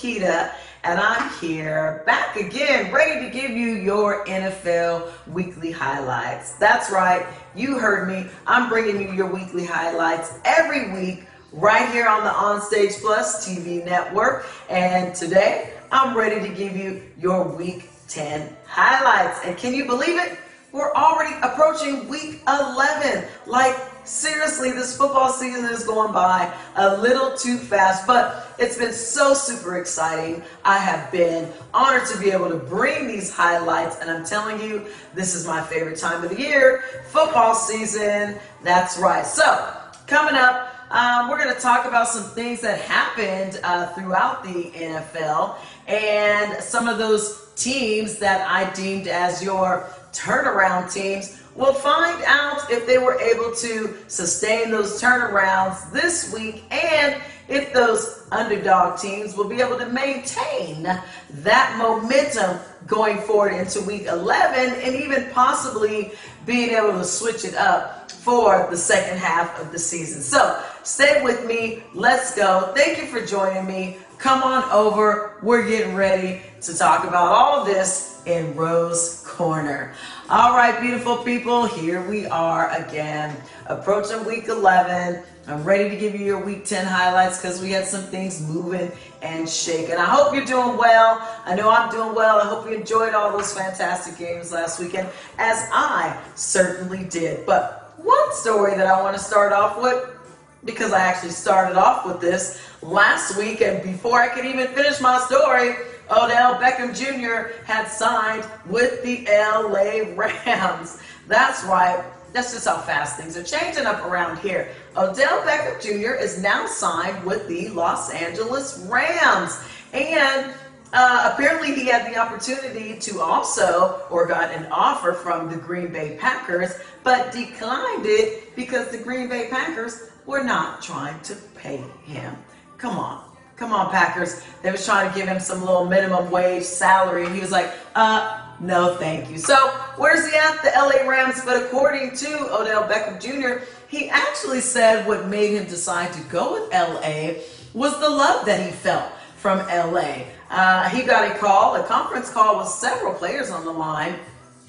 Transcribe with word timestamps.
Rokita, 0.00 0.52
and 0.82 0.98
I'm 0.98 1.30
here 1.40 2.02
back 2.06 2.36
again, 2.36 2.92
ready 2.92 3.26
to 3.26 3.30
give 3.30 3.50
you 3.50 3.74
your 3.74 4.24
NFL 4.24 5.10
weekly 5.28 5.70
highlights. 5.70 6.52
That's 6.52 6.90
right, 6.90 7.26
you 7.54 7.78
heard 7.78 8.08
me. 8.08 8.30
I'm 8.46 8.68
bringing 8.68 9.02
you 9.02 9.12
your 9.12 9.30
weekly 9.30 9.66
highlights 9.66 10.38
every 10.44 10.90
week 10.92 11.26
right 11.52 11.90
here 11.90 12.08
on 12.08 12.24
the 12.24 12.30
OnStage 12.30 13.00
Plus 13.00 13.46
TV 13.46 13.84
network. 13.84 14.46
And 14.70 15.14
today, 15.14 15.74
I'm 15.92 16.16
ready 16.16 16.48
to 16.48 16.54
give 16.54 16.76
you 16.76 17.02
your 17.18 17.44
week 17.44 17.90
10 18.08 18.56
highlights. 18.66 19.40
And 19.44 19.56
can 19.58 19.74
you 19.74 19.84
believe 19.84 20.18
it? 20.18 20.38
We're 20.72 20.94
already 20.94 21.34
approaching 21.42 22.08
week 22.08 22.40
11. 22.48 23.24
Like, 23.46 23.76
seriously, 24.10 24.72
this 24.72 24.96
football 24.96 25.32
season 25.32 25.66
is 25.66 25.84
going 25.84 26.12
by 26.12 26.52
a 26.74 26.96
little 26.96 27.36
too 27.36 27.56
fast, 27.56 28.06
but 28.06 28.54
it's 28.58 28.76
been 28.76 28.92
so 28.92 29.32
super 29.32 29.78
exciting. 29.78 30.42
I 30.64 30.78
have 30.78 31.12
been 31.12 31.50
honored 31.72 32.06
to 32.08 32.18
be 32.18 32.30
able 32.32 32.48
to 32.48 32.56
bring 32.56 33.06
these 33.06 33.30
highlights, 33.30 33.98
and 34.00 34.10
I'm 34.10 34.24
telling 34.24 34.60
you, 34.60 34.86
this 35.14 35.34
is 35.34 35.46
my 35.46 35.62
favorite 35.62 35.96
time 35.96 36.24
of 36.24 36.30
the 36.30 36.40
year 36.40 36.82
football 37.06 37.54
season. 37.54 38.36
That's 38.64 38.98
right. 38.98 39.24
So, 39.24 39.72
coming 40.08 40.34
up, 40.34 40.74
um, 40.90 41.28
we're 41.28 41.38
going 41.38 41.54
to 41.54 41.60
talk 41.60 41.86
about 41.86 42.08
some 42.08 42.24
things 42.24 42.60
that 42.62 42.80
happened 42.80 43.60
uh, 43.62 43.86
throughout 43.94 44.42
the 44.42 44.72
NFL 44.74 45.54
and 45.86 46.60
some 46.60 46.88
of 46.88 46.98
those 46.98 47.52
teams 47.54 48.18
that 48.18 48.46
I 48.48 48.72
deemed 48.72 49.06
as 49.06 49.40
your 49.40 49.88
turnaround 50.12 50.92
teams. 50.92 51.39
We'll 51.54 51.74
find 51.74 52.22
out 52.26 52.70
if 52.70 52.86
they 52.86 52.98
were 52.98 53.20
able 53.20 53.54
to 53.56 53.96
sustain 54.08 54.70
those 54.70 55.00
turnarounds 55.00 55.90
this 55.92 56.32
week 56.32 56.64
and 56.72 57.20
if 57.48 57.72
those 57.72 58.26
underdog 58.30 58.98
teams 59.00 59.36
will 59.36 59.48
be 59.48 59.60
able 59.60 59.76
to 59.78 59.88
maintain 59.88 60.84
that 60.84 61.74
momentum 61.78 62.58
going 62.86 63.18
forward 63.18 63.52
into 63.52 63.80
week 63.82 64.06
11 64.06 64.80
and 64.80 64.94
even 64.94 65.28
possibly 65.32 66.12
being 66.46 66.70
able 66.70 66.92
to 66.92 67.04
switch 67.04 67.44
it 67.44 67.54
up 67.56 68.10
for 68.10 68.68
the 68.70 68.76
second 68.76 69.18
half 69.18 69.58
of 69.60 69.72
the 69.72 69.78
season. 69.78 70.22
So 70.22 70.62
stay 70.84 71.22
with 71.24 71.46
me. 71.46 71.82
Let's 71.94 72.34
go. 72.34 72.72
Thank 72.76 72.98
you 72.98 73.06
for 73.06 73.24
joining 73.24 73.66
me. 73.66 73.98
Come 74.18 74.42
on 74.42 74.62
over. 74.70 75.38
We're 75.42 75.66
getting 75.66 75.94
ready 75.94 76.42
to 76.60 76.76
talk 76.76 77.04
about 77.04 77.32
all 77.32 77.64
this 77.64 78.22
in 78.26 78.54
Rose 78.54 79.24
Corner. 79.26 79.94
All 80.30 80.54
right, 80.54 80.80
beautiful 80.80 81.16
people, 81.16 81.66
here 81.66 82.08
we 82.08 82.24
are 82.24 82.70
again, 82.76 83.36
approaching 83.66 84.24
week 84.24 84.46
11. 84.46 85.24
I'm 85.48 85.64
ready 85.64 85.90
to 85.90 85.96
give 85.96 86.14
you 86.14 86.24
your 86.24 86.38
week 86.38 86.64
10 86.64 86.86
highlights 86.86 87.38
because 87.38 87.60
we 87.60 87.72
had 87.72 87.84
some 87.84 88.04
things 88.04 88.40
moving 88.40 88.92
and 89.22 89.48
shaking. 89.48 89.96
I 89.96 90.04
hope 90.04 90.32
you're 90.32 90.44
doing 90.44 90.76
well. 90.76 91.20
I 91.44 91.56
know 91.56 91.68
I'm 91.68 91.90
doing 91.90 92.14
well. 92.14 92.38
I 92.38 92.44
hope 92.44 92.64
you 92.66 92.76
enjoyed 92.76 93.12
all 93.12 93.36
those 93.36 93.52
fantastic 93.52 94.18
games 94.18 94.52
last 94.52 94.78
weekend, 94.78 95.08
as 95.36 95.68
I 95.72 96.16
certainly 96.36 97.02
did. 97.06 97.44
But 97.44 97.92
one 97.96 98.32
story 98.32 98.76
that 98.76 98.86
I 98.86 99.02
want 99.02 99.16
to 99.16 99.20
start 99.20 99.52
off 99.52 99.82
with, 99.82 100.16
because 100.64 100.92
I 100.92 101.00
actually 101.00 101.30
started 101.30 101.76
off 101.76 102.06
with 102.06 102.20
this 102.20 102.62
last 102.82 103.36
week, 103.36 103.62
and 103.62 103.82
before 103.82 104.20
I 104.20 104.28
could 104.28 104.44
even 104.44 104.68
finish 104.68 105.00
my 105.00 105.18
story, 105.18 105.74
Odell 106.10 106.56
Beckham 106.56 106.94
Jr. 106.94 107.54
had 107.64 107.86
signed 107.86 108.44
with 108.66 109.02
the 109.02 109.24
LA 109.28 110.12
Rams. 110.16 111.00
That's 111.28 111.62
right. 111.64 112.04
That's 112.32 112.52
just 112.52 112.66
how 112.66 112.78
fast 112.78 113.16
things 113.16 113.36
are 113.36 113.42
changing 113.42 113.86
up 113.86 114.04
around 114.04 114.38
here. 114.38 114.72
Odell 114.96 115.42
Beckham 115.42 115.80
Jr. 115.80 116.14
is 116.14 116.42
now 116.42 116.66
signed 116.66 117.24
with 117.24 117.46
the 117.48 117.68
Los 117.68 118.12
Angeles 118.12 118.86
Rams. 118.88 119.62
And 119.92 120.52
uh, 120.92 121.30
apparently, 121.32 121.74
he 121.74 121.86
had 121.86 122.12
the 122.12 122.18
opportunity 122.18 122.98
to 122.98 123.20
also, 123.20 124.02
or 124.10 124.26
got 124.26 124.52
an 124.52 124.66
offer 124.72 125.12
from 125.12 125.48
the 125.48 125.56
Green 125.56 125.92
Bay 125.92 126.16
Packers, 126.20 126.72
but 127.04 127.30
declined 127.30 128.06
it 128.06 128.54
because 128.56 128.88
the 128.88 128.98
Green 128.98 129.28
Bay 129.28 129.48
Packers 129.48 130.10
were 130.26 130.42
not 130.42 130.82
trying 130.82 131.20
to 131.22 131.36
pay 131.54 131.78
him. 132.04 132.36
Come 132.78 132.98
on. 132.98 133.29
Come 133.60 133.74
on, 133.74 133.90
Packers. 133.90 134.42
They 134.62 134.72
was 134.72 134.86
trying 134.86 135.12
to 135.12 135.14
give 135.14 135.28
him 135.28 135.38
some 135.38 135.60
little 135.60 135.84
minimum 135.84 136.30
wage 136.30 136.62
salary, 136.64 137.26
and 137.26 137.34
he 137.34 137.42
was 137.42 137.50
like, 137.50 137.70
uh, 137.94 138.40
no, 138.58 138.94
thank 138.94 139.30
you. 139.30 139.36
So 139.36 139.54
where's 139.98 140.26
he 140.26 140.34
at? 140.34 140.62
The 140.62 140.70
LA 140.74 141.06
Rams. 141.06 141.42
But 141.44 141.64
according 141.64 142.16
to 142.16 142.28
Odell 142.54 142.84
Beckham 142.84 143.20
Jr., 143.20 143.66
he 143.86 144.08
actually 144.08 144.62
said 144.62 145.06
what 145.06 145.28
made 145.28 145.50
him 145.50 145.66
decide 145.66 146.10
to 146.14 146.22
go 146.30 146.54
with 146.54 146.72
LA 146.72 147.42
was 147.74 148.00
the 148.00 148.08
love 148.08 148.46
that 148.46 148.64
he 148.64 148.72
felt 148.72 149.12
from 149.36 149.58
LA. 149.68 150.24
Uh, 150.48 150.88
he 150.88 151.02
got 151.02 151.30
a 151.30 151.38
call, 151.38 151.76
a 151.76 151.84
conference 151.84 152.30
call 152.30 152.56
with 152.56 152.68
several 152.68 153.12
players 153.12 153.50
on 153.50 153.66
the 153.66 153.72
line 153.72 154.14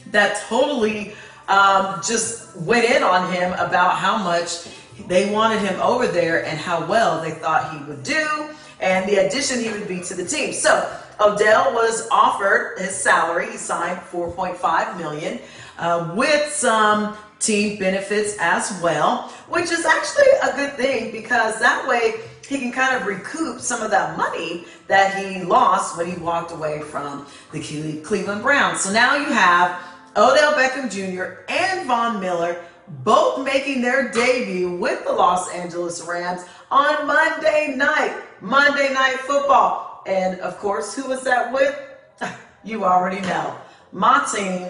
that 0.07 0.43
totally 0.49 1.13
um, 1.47 2.01
just 2.05 2.57
went 2.57 2.83
in 2.91 3.03
on 3.03 3.31
him 3.31 3.53
about 3.53 3.95
how 3.99 4.17
much 4.17 4.67
they 5.07 5.31
wanted 5.31 5.59
him 5.61 5.79
over 5.79 6.07
there 6.07 6.45
and 6.45 6.59
how 6.59 6.85
well 6.85 7.21
they 7.21 7.31
thought 7.31 7.71
he 7.71 7.81
would 7.85 8.03
do 8.03 8.49
and 8.81 9.07
the 9.09 9.25
addition 9.25 9.61
he 9.61 9.69
would 9.69 9.87
be 9.87 10.01
to 10.01 10.13
the 10.13 10.25
team. 10.25 10.53
So 10.53 10.91
Odell 11.19 11.73
was 11.73 12.07
offered 12.11 12.79
his 12.79 12.95
salary. 12.95 13.51
He 13.51 13.57
signed 13.57 13.99
4.5 13.99 14.97
million 14.97 15.39
uh, 15.77 16.13
with 16.15 16.51
some 16.51 17.15
team 17.39 17.79
benefits 17.79 18.35
as 18.39 18.79
well, 18.81 19.29
which 19.49 19.71
is 19.71 19.85
actually 19.85 20.31
a 20.43 20.55
good 20.55 20.73
thing 20.73 21.11
because 21.11 21.59
that 21.59 21.87
way 21.87 22.15
he 22.47 22.59
can 22.59 22.71
kind 22.71 22.95
of 22.95 23.07
recoup 23.07 23.59
some 23.59 23.81
of 23.81 23.91
that 23.91 24.17
money 24.17 24.65
that 24.87 25.15
he 25.15 25.41
lost 25.43 25.97
when 25.97 26.11
he 26.11 26.17
walked 26.17 26.51
away 26.51 26.81
from 26.81 27.25
the 27.51 28.01
Cleveland 28.03 28.41
Browns. 28.41 28.81
So 28.81 28.91
now 28.91 29.15
you 29.15 29.25
have 29.25 29.79
Odell 30.17 30.53
Beckham 30.53 30.91
Jr. 30.91 31.43
and 31.49 31.87
Von 31.87 32.19
Miller 32.19 32.63
both 33.03 33.45
making 33.45 33.81
their 33.81 34.11
debut 34.11 34.75
with 34.75 35.05
the 35.05 35.13
Los 35.13 35.49
Angeles 35.53 36.01
Rams 36.01 36.43
on 36.69 37.07
Monday 37.07 37.73
night. 37.75 38.21
Monday 38.41 38.93
Night 38.93 39.19
Football. 39.19 40.03
And 40.05 40.39
of 40.39 40.57
course, 40.57 40.95
who 40.95 41.07
was 41.07 41.23
that 41.23 41.53
with? 41.53 41.75
You 42.63 42.85
already 42.85 43.21
know. 43.21 43.57
My 43.91 44.23
team, 44.31 44.67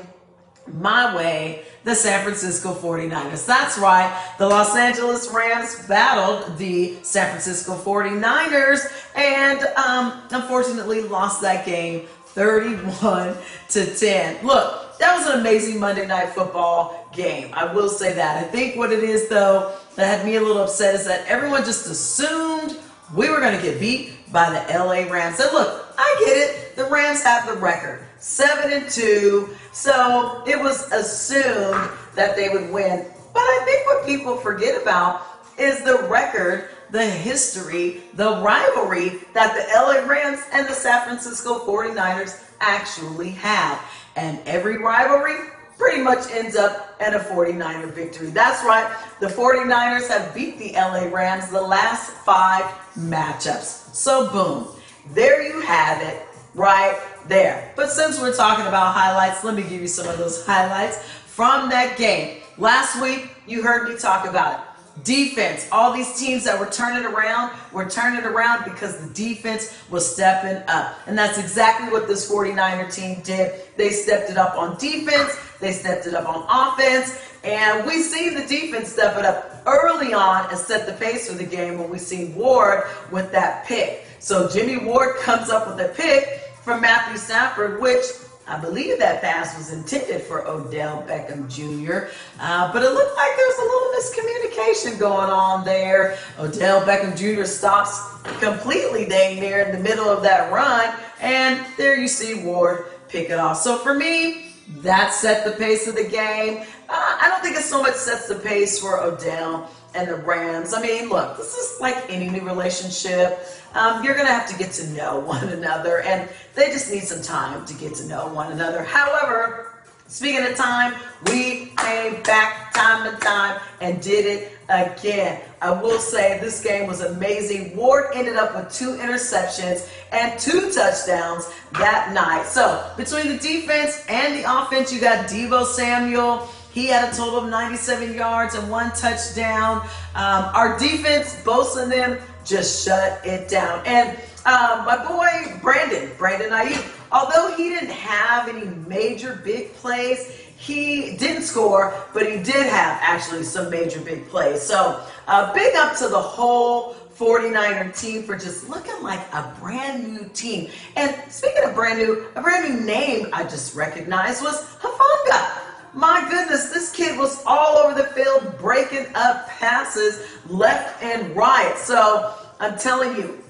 my 0.66 1.14
way, 1.14 1.64
the 1.84 1.94
San 1.94 2.24
Francisco 2.24 2.74
49ers. 2.74 3.46
That's 3.46 3.78
right. 3.78 4.34
The 4.38 4.48
Los 4.48 4.78
Angeles 4.78 5.30
Rams 5.30 5.86
battled 5.90 6.58
the 6.58 6.96
San 7.04 7.28
Francisco 7.32 7.76
49ers 7.76 8.90
and 9.14 9.60
um, 9.76 10.22
unfortunately 10.32 11.02
lost 11.02 11.42
that 11.42 11.66
game 11.66 12.08
31 12.28 13.36
to 13.72 13.94
10. 13.94 14.46
Look, 14.46 14.98
that 15.00 15.18
was 15.18 15.28
an 15.28 15.42
amazing 15.42 15.80
Monday 15.80 16.08
Night 16.08 16.30
Football 16.30 17.10
game. 17.12 17.50
I 17.54 17.74
will 17.74 17.90
say 17.90 18.14
that. 18.14 18.38
I 18.38 18.48
think 18.48 18.78
what 18.78 18.94
it 18.94 19.04
is, 19.04 19.28
though, 19.28 19.76
that 19.96 20.20
had 20.20 20.26
me 20.26 20.36
a 20.36 20.42
little 20.42 20.64
upset 20.64 20.96
is 20.96 21.06
that 21.08 21.26
everyone 21.28 21.66
just 21.66 21.88
assumed 21.88 22.78
we 23.16 23.30
were 23.30 23.40
going 23.40 23.56
to 23.56 23.62
get 23.62 23.80
beat 23.80 24.32
by 24.32 24.50
the 24.50 24.78
LA 24.78 25.12
Rams. 25.12 25.40
And 25.40 25.52
look, 25.54 25.94
I 25.98 26.24
get 26.26 26.38
it. 26.38 26.76
The 26.76 26.86
Rams 26.86 27.24
have 27.24 27.48
the 27.48 27.56
record, 27.56 28.06
seven 28.20 28.72
and 28.72 28.90
two. 28.90 29.50
So 29.72 30.44
it 30.48 30.60
was 30.60 30.92
assumed 30.92 31.90
that 32.16 32.36
they 32.36 32.50
would 32.50 32.72
win. 32.72 33.06
But 33.34 33.42
I 33.42 33.62
think 33.66 33.86
what 33.86 34.06
people 34.06 34.38
forget 34.38 34.82
about 34.82 35.22
is 35.58 35.84
the 35.84 36.08
record, 36.10 36.70
the 36.92 37.06
history, 37.06 38.02
the 38.14 38.42
rivalry 38.42 39.20
that 39.34 39.56
the 39.56 39.66
LA 39.74 40.08
Rams 40.08 40.42
and 40.52 40.68
the 40.68 40.74
San 40.74 41.04
Francisco 41.04 41.66
49ers 41.66 42.44
actually 42.60 43.32
have. 43.32 43.82
And 44.16 44.40
every 44.46 44.78
rivalry 44.78 45.38
pretty 45.82 46.04
much 46.04 46.30
ends 46.30 46.56
up 46.56 46.96
at 47.00 47.16
a 47.16 47.20
49er 47.20 47.92
victory. 47.92 48.28
That's 48.28 48.64
right, 48.64 48.96
the 49.20 49.26
49ers 49.26 50.08
have 50.10 50.32
beat 50.36 50.60
the 50.60 50.74
LA 50.74 51.06
Rams 51.06 51.50
the 51.50 51.60
last 51.60 52.12
five 52.12 52.66
matchups. 52.96 53.96
So, 53.96 54.32
boom, 54.32 54.68
there 55.16 55.42
you 55.42 55.60
have 55.62 56.00
it, 56.04 56.22
right 56.54 57.02
there. 57.28 57.74
But 57.76 57.90
since 57.90 58.22
we're 58.22 58.36
talking 58.36 58.68
about 58.68 58.94
highlights, 58.94 59.44
let 59.44 59.56
me 59.56 59.64
give 59.64 59.82
you 59.82 59.88
some 59.88 60.08
of 60.08 60.20
those 60.20 60.46
highlights 60.46 61.02
from 61.26 61.70
that 61.72 61.98
game. 61.98 62.44
Last 62.60 63.02
week, 63.02 63.32
you 63.48 63.64
heard 63.64 63.90
me 63.90 63.98
talk 63.98 64.28
about 64.28 64.60
it. 64.60 65.04
Defense, 65.04 65.68
all 65.72 65.92
these 65.92 66.20
teams 66.20 66.44
that 66.44 66.60
were 66.60 66.68
turning 66.68 67.06
around 67.06 67.58
were 67.72 67.90
turning 67.90 68.24
around 68.24 68.66
because 68.66 69.04
the 69.04 69.12
defense 69.16 69.76
was 69.90 70.14
stepping 70.14 70.62
up. 70.68 70.96
And 71.08 71.18
that's 71.18 71.40
exactly 71.40 71.90
what 71.92 72.08
this 72.08 72.30
49er 72.30 72.94
team 72.94 73.22
did. 73.24 73.62
They 73.78 73.90
stepped 73.90 74.30
it 74.30 74.38
up 74.38 74.56
on 74.56 74.78
defense, 74.78 75.40
they 75.62 75.72
stepped 75.72 76.08
it 76.08 76.14
up 76.14 76.28
on 76.28 76.44
offense, 76.50 77.18
and 77.44 77.86
we 77.86 78.02
see 78.02 78.30
the 78.30 78.46
defense 78.46 78.90
step 78.90 79.18
it 79.18 79.26
up 79.26 79.62
early 79.66 80.14
on 80.14 80.50
and 80.50 80.58
set 80.58 80.86
the 80.86 80.94
pace 80.94 81.30
for 81.30 81.38
the 81.38 81.46
game 81.46 81.78
when 81.78 81.90
we 81.90 81.98
see 81.98 82.26
Ward 82.34 82.84
with 83.12 83.32
that 83.32 83.66
pick. 83.66 84.06
So 84.20 84.50
Jimmy 84.50 84.78
Ward 84.78 85.18
comes 85.18 85.50
up 85.50 85.68
with 85.68 85.86
a 85.86 85.90
pick 85.94 86.42
from 86.64 86.82
Matthew 86.82 87.18
Stafford, 87.18 87.82
which 87.82 88.04
I 88.48 88.60
believe 88.60 89.00
that 89.00 89.22
pass 89.22 89.58
was 89.58 89.72
intended 89.72 90.22
for 90.22 90.48
Odell 90.48 91.04
Beckham 91.08 91.48
Jr., 91.50 92.12
uh, 92.40 92.74
but 92.74 92.84
it 92.84 92.90
looked 92.90 93.16
like 93.16 93.32
there 93.38 93.48
was 93.48 93.60
a 93.60 93.64
little 93.64 93.92
miscommunication 93.98 95.00
going 95.00 95.30
on 95.30 95.64
there. 95.64 96.18
Odell 96.38 96.82
Beckham 96.82 97.16
Jr. 97.16 97.46
stops 97.46 97.98
completely 98.40 99.06
dang 99.06 99.40
near 99.40 99.62
in 99.62 99.72
the 99.72 99.82
middle 99.82 100.10
of 100.10 100.22
that 100.24 100.52
run, 100.52 100.94
and 101.22 101.66
there 101.78 101.96
you 101.96 102.08
see 102.08 102.44
Ward 102.44 102.86
pick 103.08 103.30
it 103.30 103.40
off. 103.40 103.58
So 103.58 103.78
for 103.78 103.94
me, 103.94 104.51
that 104.78 105.14
set 105.14 105.46
the 105.46 105.52
pace 105.52 105.88
of 105.88 105.96
the 105.96 106.04
game. 106.04 106.66
Uh, 106.90 107.18
I 107.22 107.28
don't 107.30 107.42
think 107.42 107.56
it 107.56 107.64
so 107.64 107.82
much 107.82 107.96
sets 107.96 108.28
the 108.28 108.36
pace 108.36 108.80
for 108.80 109.00
Odell 109.00 109.70
and 109.94 110.08
the 110.08 110.16
Rams. 110.16 110.74
I 110.74 110.82
mean, 110.82 111.10
look, 111.10 111.38
this 111.38 111.56
is 111.56 111.80
like 111.82 112.10
any 112.10 112.30
new 112.30 112.42
relationship. 112.42 113.40
Um, 113.74 114.04
you're 114.04 114.16
going 114.16 114.28
to 114.28 114.34
have 114.34 114.50
to 114.50 114.58
get 114.58 114.72
to 114.74 114.90
know 114.92 115.20
one 115.26 115.50
another, 115.50 116.02
and 116.02 116.30
they 116.56 116.68
just 116.68 116.92
need 116.92 117.04
some 117.04 117.22
time 117.22 117.66
to 117.66 117.74
get 117.74 117.96
to 117.96 118.08
know 118.08 118.28
one 118.34 118.52
another. 118.52 118.84
However, 118.84 119.72
Speaking 120.12 120.44
of 120.46 120.58
time, 120.58 120.94
we 121.28 121.68
came 121.78 122.22
back 122.24 122.74
time 122.74 123.08
and 123.08 123.22
time 123.22 123.62
and 123.80 124.02
did 124.02 124.26
it 124.26 124.52
again. 124.72 125.42
I 125.62 125.72
will 125.72 126.00
say 126.00 126.40
this 126.40 126.64
game 126.64 126.88
was 126.88 127.02
amazing. 127.02 127.76
Ward 127.76 128.06
ended 128.16 128.38
up 128.38 128.56
with 128.56 128.74
two 128.74 128.96
interceptions 128.96 129.88
and 130.12 130.40
two 130.40 130.72
touchdowns 130.72 131.52
that 131.74 132.12
night. 132.14 132.48
So 132.48 132.92
between 132.98 133.28
the 133.28 133.38
defense 133.38 134.04
and 134.08 134.36
the 134.36 134.62
offense, 134.62 134.92
you 134.92 135.00
got 135.00 135.28
Deebo 135.28 135.66
Samuel. 135.66 136.50
He 136.72 136.88
had 136.88 137.14
a 137.14 137.16
total 137.16 137.40
of 137.40 137.50
97 137.50 138.14
yards 138.14 138.56
and 138.56 138.72
one 138.72 138.92
touchdown. 138.92 139.82
Um, 140.16 140.46
our 140.56 140.80
defense, 140.80 141.42
both 141.44 141.78
of 141.78 141.90
them, 141.90 142.18
just 142.46 142.86
shut 142.86 143.26
it 143.26 143.50
down. 143.50 143.86
And 143.86 144.18
um, 144.46 144.86
my 144.86 145.06
boy 145.08 145.60
Brandon, 145.92 146.18
Brandon 146.18 146.50
Aiyuk, 146.52 146.92
although 147.12 147.54
he 147.56 147.70
didn't 147.70 147.92
have 147.92 148.48
any 148.48 148.66
major 148.88 149.42
big 149.44 149.74
plays, 149.76 150.32
he 150.58 151.18
didn't 151.18 151.44
score, 151.44 151.94
but 152.14 152.26
he 152.26 152.38
did 152.38 152.66
have 152.68 153.00
actually 153.02 153.44
some 153.44 153.70
major 153.70 154.00
big 154.00 154.28
plays. 154.30 154.62
So 154.62 155.04
uh, 155.28 155.54
big 155.54 155.76
up 155.76 155.98
to 155.98 156.08
the 156.08 156.22
whole 156.22 156.94
49er 157.18 158.00
team 158.00 158.24
for 158.24 158.38
just 158.38 158.70
looking 158.70 159.02
like 159.04 159.20
a 159.34 159.56
brand 159.60 160.14
new 160.14 160.30
team. 160.34 160.70
And 160.96 161.16
speaking 161.32 161.64
of 161.64 161.76
brand 161.76 162.00
new, 162.00 162.28
a 162.36 162.42
brand 162.42 162.74
new 162.74 162.86
name 162.86 163.28
I 163.34 163.44
just 163.44 163.76
recognized 163.76 164.42
was 164.42 164.64
Hufanga. 164.82 165.60
My 165.94 166.26
goodness, 166.30 166.70
this 166.70 166.92
kid 166.92 167.18
was 167.18 167.44
all 167.46 167.78
over 167.78 168.00
the 168.00 168.08
field 168.10 168.58
breaking 168.60 169.08
up 169.14 169.50
passes 169.50 170.26
left 170.48 171.04
and 171.04 171.36
right. 171.36 171.78
So 171.78 172.34
I'm 172.60 172.78
telling 172.78 173.18
you, 173.18 173.44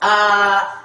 uh, 0.00 0.83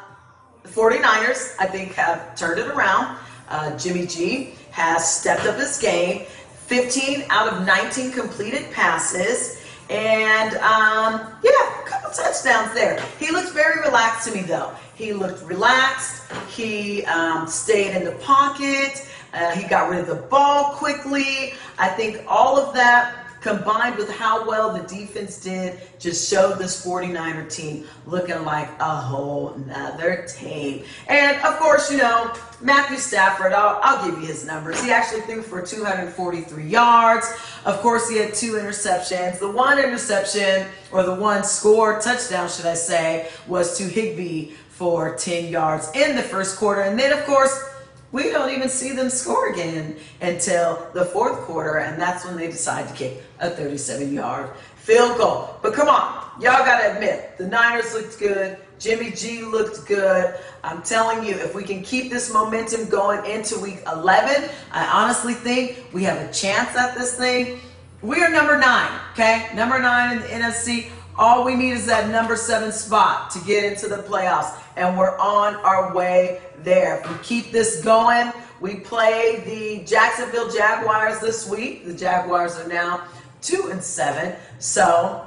the 0.64 0.70
49ers, 0.70 1.56
I 1.60 1.66
think, 1.66 1.94
have 1.94 2.36
turned 2.36 2.60
it 2.60 2.68
around. 2.68 3.18
Uh, 3.50 3.76
Jimmy 3.78 4.06
G 4.06 4.54
has 4.72 5.20
stepped 5.20 5.46
up 5.46 5.58
his 5.58 5.78
game. 5.80 6.26
15 6.68 7.26
out 7.30 7.52
of 7.52 7.66
19 7.66 8.12
completed 8.12 8.72
passes. 8.72 9.60
And 9.90 10.54
um, 10.58 11.34
yeah, 11.44 11.82
a 11.82 11.88
couple 11.88 12.12
touchdowns 12.12 12.74
there. 12.74 13.04
He 13.18 13.32
looks 13.32 13.52
very 13.52 13.82
relaxed 13.82 14.28
to 14.28 14.36
me, 14.36 14.42
though. 14.42 14.72
He 14.94 15.14
looked 15.14 15.44
relaxed. 15.44 16.32
He 16.50 17.04
um, 17.06 17.48
stayed 17.48 17.96
in 17.96 18.04
the 18.04 18.12
pocket. 18.20 19.08
Uh, 19.34 19.52
he 19.52 19.68
got 19.68 19.90
rid 19.90 20.02
of 20.02 20.08
the 20.08 20.16
ball 20.16 20.74
quickly. 20.74 21.54
I 21.80 21.88
think 21.90 22.24
all 22.28 22.60
of 22.60 22.74
that 22.76 23.19
combined 23.42 23.96
with 23.96 24.10
how 24.10 24.48
well 24.48 24.74
the 24.74 24.88
defense 24.88 25.40
did, 25.40 25.80
just 26.00 26.30
showed 26.30 26.58
this 26.58 26.86
49er 26.86 27.54
team 27.54 27.86
looking 28.06 28.44
like 28.44 28.70
a 28.80 28.96
whole 28.96 29.56
nother 29.66 30.26
team. 30.28 30.84
And 31.08 31.38
of 31.44 31.58
course, 31.58 31.92
you 31.92 31.98
know, 31.98 32.34
Matthew 32.62 32.98
Stafford, 32.98 33.54
I'll, 33.54 33.80
I'll 33.82 34.06
give 34.06 34.20
you 34.20 34.28
his 34.28 34.46
numbers. 34.46 34.84
He 34.84 34.92
actually 34.92 35.22
threw 35.22 35.42
for 35.42 35.62
243 35.62 36.64
yards. 36.66 37.26
Of 37.66 37.80
course, 37.80 38.10
he 38.10 38.18
had 38.18 38.34
two 38.34 38.54
interceptions. 38.54 39.40
The 39.40 39.50
one 39.50 39.80
interception, 39.80 40.68
or 40.92 41.04
the 41.04 41.16
one 41.16 41.44
score 41.44 42.00
touchdown, 42.00 42.50
should 42.50 42.66
I 42.66 42.74
say, 42.74 43.30
was 43.48 43.78
to 43.78 43.84
Higbee 43.84 44.52
for 44.70 45.16
10 45.16 45.52
yards 45.52 45.90
in 45.94 46.16
the 46.16 46.22
first 46.22 46.58
quarter. 46.58 46.82
And 46.82 46.98
then, 46.98 47.12
of 47.12 47.26
course, 47.26 47.69
we 48.12 48.32
don't 48.32 48.52
even 48.52 48.70
see 48.70 48.92
them 48.92 49.10
score 49.10 49.52
again 49.52 49.96
until 50.22 50.90
the 50.94 51.06
fourth 51.06 51.40
quarter, 51.42 51.78
and 51.78 52.02
that's 52.02 52.26
when 52.26 52.38
they 52.38 52.48
decide 52.48 52.88
to 52.88 52.94
kick 52.94 53.22
a 53.40 53.50
37 53.50 54.14
yard 54.14 54.50
field 54.76 55.18
goal. 55.18 55.60
But 55.62 55.74
come 55.74 55.88
on, 55.88 56.24
y'all 56.42 56.66
got 56.66 56.82
to 56.82 56.94
admit, 56.94 57.38
the 57.38 57.48
Niners 57.48 57.94
looked 57.94 58.18
good. 58.20 58.58
Jimmy 58.80 59.12
G 59.12 59.44
looked 59.44 59.86
good. 59.88 60.36
I'm 60.64 60.82
telling 60.82 61.26
you, 61.26 61.36
if 61.36 61.54
we 61.54 61.64
can 61.64 61.84
keep 61.84 62.10
this 62.10 62.34
momentum 62.34 62.90
going 62.90 63.30
into 63.30 63.60
week 63.60 63.82
11, 63.92 64.50
I 64.72 64.86
honestly 64.88 65.34
think 65.34 65.86
we 65.94 66.04
have 66.06 66.18
a 66.18 66.32
chance 66.32 66.76
at 66.78 66.98
this 66.98 67.16
thing. 67.16 67.60
We 68.02 68.24
are 68.24 68.30
number 68.30 68.58
nine, 68.58 68.90
okay? 69.12 69.50
Number 69.54 69.78
nine 69.80 70.16
in 70.16 70.22
the 70.22 70.28
NFC. 70.30 70.90
All 71.18 71.44
we 71.44 71.54
need 71.54 71.72
is 71.72 71.86
that 71.88 72.10
number 72.10 72.38
seven 72.38 72.72
spot 72.72 73.30
to 73.32 73.40
get 73.40 73.66
into 73.66 73.90
the 73.90 73.98
playoffs, 74.04 74.58
and 74.76 74.98
we're 74.98 75.18
on 75.18 75.56
our 75.56 75.94
way 75.94 76.42
there. 76.64 77.00
If 77.02 77.12
we 77.12 77.18
keep 77.24 77.52
this 77.52 77.84
going, 77.84 78.32
we 78.60 78.76
play 78.76 79.44
the 79.46 79.86
Jacksonville 79.86 80.50
Jaguars 80.50 81.20
this 81.20 81.50
week. 81.50 81.86
The 81.86 81.94
Jaguars 81.94 82.58
are 82.58 82.68
now 82.68 83.04
two 83.42 83.70
and 83.72 83.82
seven, 83.82 84.36
so 84.60 85.26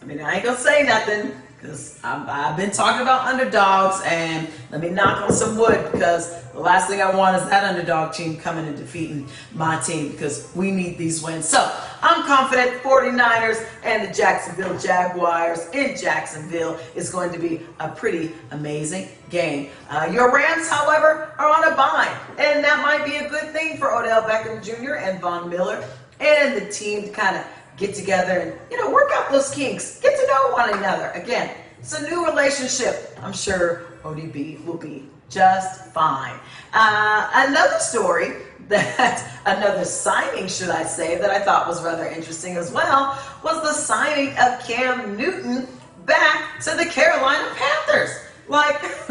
I 0.00 0.04
mean 0.04 0.20
I 0.20 0.36
ain't 0.36 0.44
gonna 0.44 0.58
say 0.58 0.82
nothing 0.82 1.32
because 1.56 1.98
I've 2.04 2.56
been 2.56 2.70
talking 2.70 3.02
about 3.02 3.26
underdogs, 3.26 4.02
and 4.04 4.48
let 4.70 4.80
me 4.80 4.90
knock 4.90 5.22
on 5.22 5.32
some 5.32 5.56
wood 5.56 5.90
because 5.90 6.42
the 6.52 6.60
last 6.60 6.88
thing 6.88 7.00
I 7.00 7.14
want 7.14 7.36
is 7.36 7.48
that 7.48 7.64
underdog 7.64 8.12
team 8.12 8.36
coming 8.36 8.66
and 8.66 8.76
defeating 8.76 9.28
my 9.54 9.80
team 9.80 10.12
because 10.12 10.50
we 10.54 10.70
need 10.70 10.98
these 10.98 11.22
wins. 11.22 11.48
So 11.48 11.72
I'm 12.02 12.24
confident 12.26 12.82
49ers 12.82 13.66
and 13.84 14.08
the 14.08 14.14
Jacksonville 14.14 14.78
Jaguars 14.78 15.68
in 15.70 15.96
Jacksonville 15.96 16.78
is 16.94 17.10
going 17.10 17.32
to 17.32 17.38
be 17.38 17.62
a 17.80 17.88
pretty 17.88 18.32
amazing 18.50 19.08
game. 19.30 19.70
Uh, 19.88 20.10
your 20.12 20.32
Rams, 20.32 20.68
however, 20.68 21.32
are 21.38 21.48
on 21.48 21.72
a 21.72 21.76
bye, 21.76 22.14
and 22.38 22.62
that 22.62 22.82
might 22.82 23.04
be 23.04 23.16
a 23.16 23.28
good 23.28 23.52
thing 23.52 23.78
for 23.78 23.94
Odell 23.94 24.22
Beckham 24.22 24.62
Jr. 24.62 24.94
and 24.94 25.20
Von 25.20 25.48
Miller 25.48 25.82
and 26.20 26.56
the 26.56 26.70
team 26.70 27.02
to 27.02 27.10
kind 27.10 27.36
of 27.36 27.44
get 27.76 27.94
together 27.94 28.38
and 28.38 28.52
you 28.70 28.76
know 28.78 28.90
work 28.90 29.10
out 29.14 29.30
those 29.30 29.54
kinks, 29.54 30.00
get 30.00 30.15
know 30.36 30.50
one 30.50 30.78
another. 30.78 31.10
Again, 31.10 31.50
it's 31.78 31.98
a 31.98 32.08
new 32.08 32.26
relationship. 32.26 33.16
I'm 33.22 33.32
sure 33.32 33.86
ODB 34.02 34.64
will 34.64 34.76
be 34.76 35.04
just 35.28 35.92
fine. 35.92 36.38
Uh, 36.72 37.30
another 37.34 37.78
story 37.78 38.32
that 38.68 39.40
another 39.46 39.84
signing, 39.84 40.48
should 40.48 40.70
I 40.70 40.82
say, 40.82 41.18
that 41.18 41.30
I 41.30 41.40
thought 41.40 41.68
was 41.68 41.82
rather 41.82 42.06
interesting 42.06 42.56
as 42.56 42.72
well 42.72 43.18
was 43.44 43.62
the 43.62 43.72
signing 43.72 44.30
of 44.38 44.60
Cam 44.66 45.16
Newton 45.16 45.68
back 46.04 46.60
to 46.62 46.76
the 46.76 46.84
Carolina 46.86 47.48
Panthers. 47.54 48.10
Like, 48.48 48.76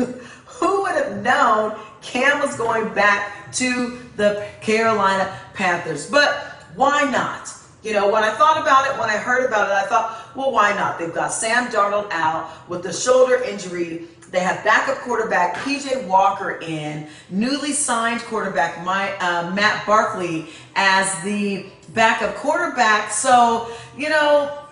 who 0.45 0.83
would 0.83 0.95
have 0.95 1.23
known 1.23 1.77
Cam 2.01 2.39
was 2.39 2.55
going 2.57 2.93
back 2.93 3.51
to 3.53 3.99
the 4.17 4.47
Carolina 4.61 5.37
Panthers? 5.53 6.09
But 6.09 6.65
why 6.75 7.09
not? 7.09 7.53
You 7.85 7.93
know, 7.93 8.11
when 8.11 8.23
I 8.23 8.31
thought 8.31 8.59
about 8.59 8.87
it, 8.87 8.99
when 8.99 9.11
I 9.11 9.17
heard 9.17 9.45
about 9.45 9.69
it, 9.69 9.73
I 9.73 9.85
thought, 9.85 10.35
well, 10.35 10.51
why 10.51 10.73
not? 10.73 10.97
They've 10.97 11.13
got 11.13 11.31
Sam 11.31 11.67
Darnold 11.67 12.09
out 12.09 12.49
with 12.67 12.81
the 12.81 12.91
shoulder 12.91 13.35
injury. 13.43 14.05
They 14.31 14.39
have 14.39 14.63
backup 14.63 14.97
quarterback 15.03 15.53
PJ 15.57 16.07
Walker 16.07 16.59
in, 16.61 17.07
newly 17.29 17.73
signed 17.73 18.21
quarterback 18.21 18.83
my, 18.83 19.15
uh, 19.17 19.51
Matt 19.51 19.85
Barkley 19.85 20.47
as 20.75 21.23
the 21.23 21.67
backup 21.93 22.33
quarterback. 22.37 23.11
So, 23.11 23.71
you 23.95 24.09
know, 24.09 24.65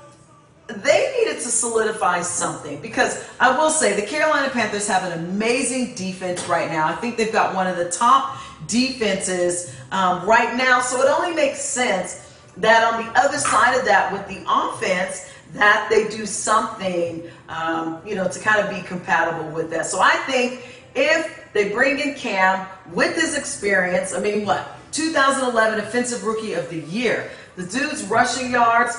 they 0.66 1.16
needed 1.20 1.36
to 1.36 1.50
solidify 1.50 2.24
something 2.24 2.82
because 2.82 3.24
I 3.40 3.56
will 3.56 3.70
say 3.70 3.96
the 3.96 4.08
Carolina 4.08 4.50
Panthers 4.50 4.88
have 4.88 5.04
an 5.04 5.24
amazing 5.24 5.94
defense 5.94 6.48
right 6.48 6.68
now. 6.68 6.88
I 6.88 6.96
think 6.96 7.18
they've 7.18 7.32
got 7.32 7.54
one 7.54 7.68
of 7.68 7.78
the 7.78 7.92
top 7.92 8.40
defenses 8.66 9.76
um, 9.92 10.26
right 10.26 10.58
now. 10.58 10.82
So 10.82 11.00
it 11.00 11.10
only 11.12 11.36
makes 11.36 11.60
sense 11.62 12.23
that 12.58 12.94
on 12.94 13.06
the 13.06 13.20
other 13.20 13.38
side 13.38 13.78
of 13.78 13.86
that 13.86 14.12
with 14.12 14.28
the 14.28 14.44
offense 14.48 15.30
that 15.54 15.88
they 15.90 16.08
do 16.10 16.26
something 16.26 17.24
um, 17.50 18.02
you 18.06 18.16
know 18.16 18.28
to 18.28 18.40
kind 18.40 18.60
of 18.60 18.70
be 18.70 18.82
compatible 18.88 19.50
with 19.52 19.70
that. 19.72 19.86
So 19.86 20.00
i 20.02 20.16
think 20.28 20.62
if 20.96 21.52
they 21.54 21.70
bring 21.70 22.00
in 22.00 22.16
cam 22.16 22.68
with 22.92 23.16
his 23.16 23.38
experience 23.38 24.14
i 24.14 24.20
mean 24.20 24.46
what 24.46 24.80
2011 24.94 25.80
offensive 25.80 26.24
rookie 26.24 26.54
of 26.54 26.70
the 26.70 26.82
year. 26.82 27.32
The 27.56 27.66
dude's 27.66 28.04
rushing 28.04 28.52
yards. 28.52 28.96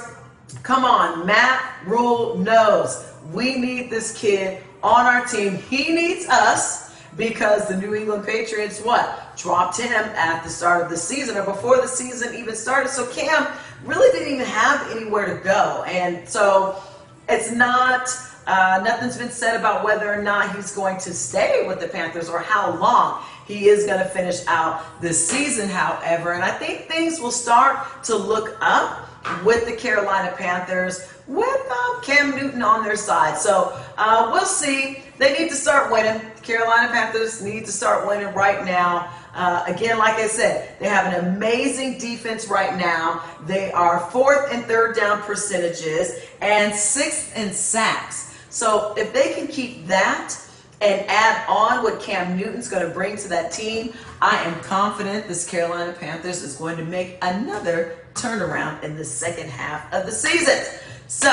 Come 0.63 0.85
on 0.85 1.25
Matt 1.25 1.63
Rhule 1.87 2.37
knows 2.39 3.07
we 3.33 3.57
need 3.57 3.91
this 3.91 4.17
kid 4.17 4.63
on 4.83 5.07
our 5.07 5.25
team. 5.25 5.57
He 5.57 5.95
needs 5.95 6.27
us 6.29 6.84
because 7.17 7.69
the 7.69 7.77
New 7.77 7.95
England 7.95 8.25
Patriots 8.27 8.81
what 8.81 9.37
dropped 9.37 9.81
him 9.81 9.93
at 9.93 10.43
the 10.45 10.51
start 10.51 10.83
of 10.83 10.91
the 10.91 10.97
season 10.97 11.37
or 11.37 11.45
before 11.45 11.81
the 11.81 11.89
season 11.89 12.35
even 12.35 12.55
started. 12.57 12.91
So 12.91 13.07
Cam 13.13 13.47
really 13.85 14.11
didn't 14.17 14.35
even 14.35 14.47
have 14.47 14.91
anywhere 14.91 15.27
to 15.27 15.43
go, 15.45 15.85
and 15.87 16.29
so 16.29 16.77
it's 17.29 17.51
not 17.53 18.09
Uh, 18.47 18.83
nothing's 18.85 19.17
been 19.17 19.31
said 19.31 19.57
about 19.57 19.83
whether 19.83 20.13
or 20.13 20.21
not 20.21 20.55
he's 20.55 20.71
going 20.77 20.99
to 20.99 21.15
stay 21.15 21.67
with 21.67 21.81
the 21.81 21.89
Panthers 21.89 22.29
or 22.29 22.41
how 22.41 22.77
long 22.77 23.25
he 23.47 23.69
is 23.69 23.87
going 23.87 23.99
to 23.99 24.05
finish 24.05 24.45
out 24.47 25.01
this 25.01 25.17
season, 25.27 25.67
however. 25.67 26.35
And 26.35 26.45
I 26.45 26.51
think 26.51 26.83
things 26.83 27.21
will 27.21 27.31
start 27.31 28.05
to 28.05 28.15
look 28.15 28.59
up 28.61 29.09
with 29.47 29.65
the 29.65 29.73
Carolina 29.73 30.31
Panthers 30.37 31.11
with 31.27 31.71
um, 31.71 32.03
Cam 32.03 32.33
Newton 32.37 32.61
on 32.63 32.85
their 32.85 32.97
side. 32.97 33.39
So 33.39 33.73
uh, 33.97 34.29
we'll 34.31 34.45
see. 34.45 35.04
They 35.19 35.39
need 35.39 35.49
to 35.51 35.55
start 35.55 35.93
winning. 35.93 36.21
Carolina 36.43 36.93
Panthers 36.93 37.43
need 37.43 37.65
to 37.67 37.73
start 37.73 38.07
winning 38.07 38.35
right 38.35 38.65
now. 38.65 39.11
Uh, 39.35 39.65
again, 39.67 39.99
like 39.99 40.15
I 40.15 40.27
said, 40.27 40.79
they 40.79 40.89
have 40.89 41.13
an 41.13 41.27
amazing 41.27 41.99
defense 41.99 42.49
right 42.49 42.77
now. 42.77 43.23
They 43.47 43.73
are 43.73 44.01
fourth 44.11 44.53
and 44.53 44.65
third 44.65 44.97
down 44.97 45.23
percentages 45.23 46.21
and 46.41 46.75
sixth 46.75 47.37
in 47.37 47.53
sacks. 47.53 48.37
So 48.51 48.95
if 48.97 49.13
they 49.13 49.35
can 49.35 49.49
keep 49.49 49.87
that 49.87 50.37
and 50.81 51.05
add 51.09 51.49
on 51.49 51.83
what 51.83 52.01
Cam 52.01 52.37
Newton's 52.37 52.69
going 52.69 52.87
to 52.87 52.93
bring 52.93 53.17
to 53.17 53.29
that 53.29 53.51
team, 53.51 53.93
I 54.21 54.37
am 54.45 54.61
confident 54.61 55.27
this 55.27 55.49
Carolina 55.49 55.93
Panthers 55.93 56.43
is 56.43 56.57
going 56.57 56.77
to 56.77 56.85
make 56.85 57.19
another 57.23 57.99
turnaround 58.15 58.83
in 58.83 58.97
the 58.97 59.05
second 59.05 59.51
half 59.51 59.93
of 59.93 60.07
the 60.07 60.13
season. 60.13 60.63
So, 61.09 61.31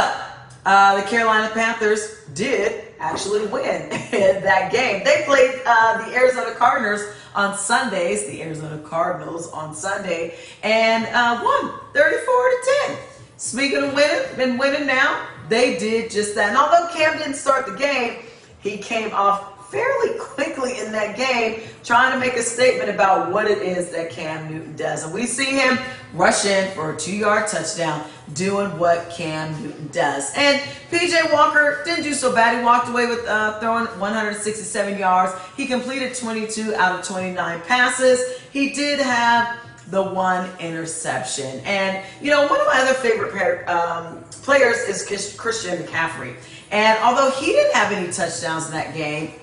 uh, 0.65 1.01
the 1.01 1.07
Carolina 1.07 1.49
Panthers 1.53 2.25
did 2.33 2.85
actually 2.99 3.45
win 3.47 3.89
that 4.11 4.71
game. 4.71 5.03
They 5.03 5.23
played 5.25 5.61
uh, 5.65 6.05
the 6.05 6.15
Arizona 6.15 6.53
Cardinals 6.55 7.01
on 7.33 7.57
Sundays, 7.57 8.27
the 8.27 8.41
Arizona 8.43 8.77
Cardinals 8.79 9.51
on 9.51 9.73
Sunday, 9.73 10.35
and 10.63 11.05
uh, 11.05 11.41
won 11.43 11.79
34 11.93 12.25
to 12.25 12.71
10. 12.87 12.97
Speaking 13.37 13.83
of 13.83 13.93
winning, 13.95 14.35
been 14.37 14.57
winning 14.57 14.85
now, 14.85 15.25
they 15.49 15.77
did 15.77 16.11
just 16.11 16.35
that. 16.35 16.49
And 16.49 16.57
although 16.57 16.93
Cam 16.93 17.17
didn't 17.17 17.33
start 17.33 17.65
the 17.65 17.75
game, 17.75 18.23
he 18.59 18.77
came 18.77 19.11
off 19.13 19.71
fairly 19.71 20.19
quickly 20.19 20.79
in 20.79 20.91
that 20.91 21.15
game 21.15 21.61
trying 21.83 22.11
to 22.11 22.19
make 22.19 22.33
a 22.33 22.43
statement 22.43 22.89
about 22.89 23.31
what 23.31 23.49
it 23.49 23.59
is 23.59 23.89
that 23.91 24.11
Cam 24.11 24.51
Newton 24.51 24.75
does. 24.75 25.03
And 25.03 25.13
we 25.13 25.25
see 25.25 25.45
him 25.45 25.79
rush 26.13 26.45
in 26.45 26.69
for 26.75 26.93
a 26.93 26.97
two 26.97 27.15
yard 27.15 27.47
touchdown 27.47 28.05
doing 28.33 28.77
what 28.77 29.09
Cam 29.09 29.61
Newton 29.61 29.89
does. 29.91 30.31
And 30.35 30.61
PJ 30.91 31.33
Walker 31.33 31.81
didn't 31.85 32.03
do 32.03 32.13
so 32.13 32.33
bad. 32.33 32.57
He 32.57 32.63
walked 32.63 32.89
away 32.89 33.07
with 33.07 33.25
uh, 33.27 33.59
throwing 33.59 33.85
167 33.99 34.97
yards. 34.97 35.33
He 35.57 35.65
completed 35.65 36.15
22 36.15 36.75
out 36.75 36.99
of 36.99 37.05
29 37.05 37.61
passes. 37.61 38.39
He 38.51 38.71
did 38.71 38.99
have 38.99 39.57
the 39.89 40.01
one 40.01 40.49
interception. 40.59 41.59
And, 41.65 42.03
you 42.21 42.31
know, 42.31 42.47
one 42.47 42.59
of 42.59 42.67
my 42.67 42.79
other 42.79 42.93
favorite 42.93 43.67
um, 43.67 44.23
players 44.43 44.77
is 44.77 45.35
Christian 45.37 45.79
McCaffrey. 45.79 46.35
And 46.71 46.97
although 47.03 47.31
he 47.31 47.47
didn't 47.47 47.73
have 47.75 47.91
any 47.91 48.11
touchdowns 48.11 48.67
in 48.67 48.71
that 48.71 48.93
game, 48.93 49.33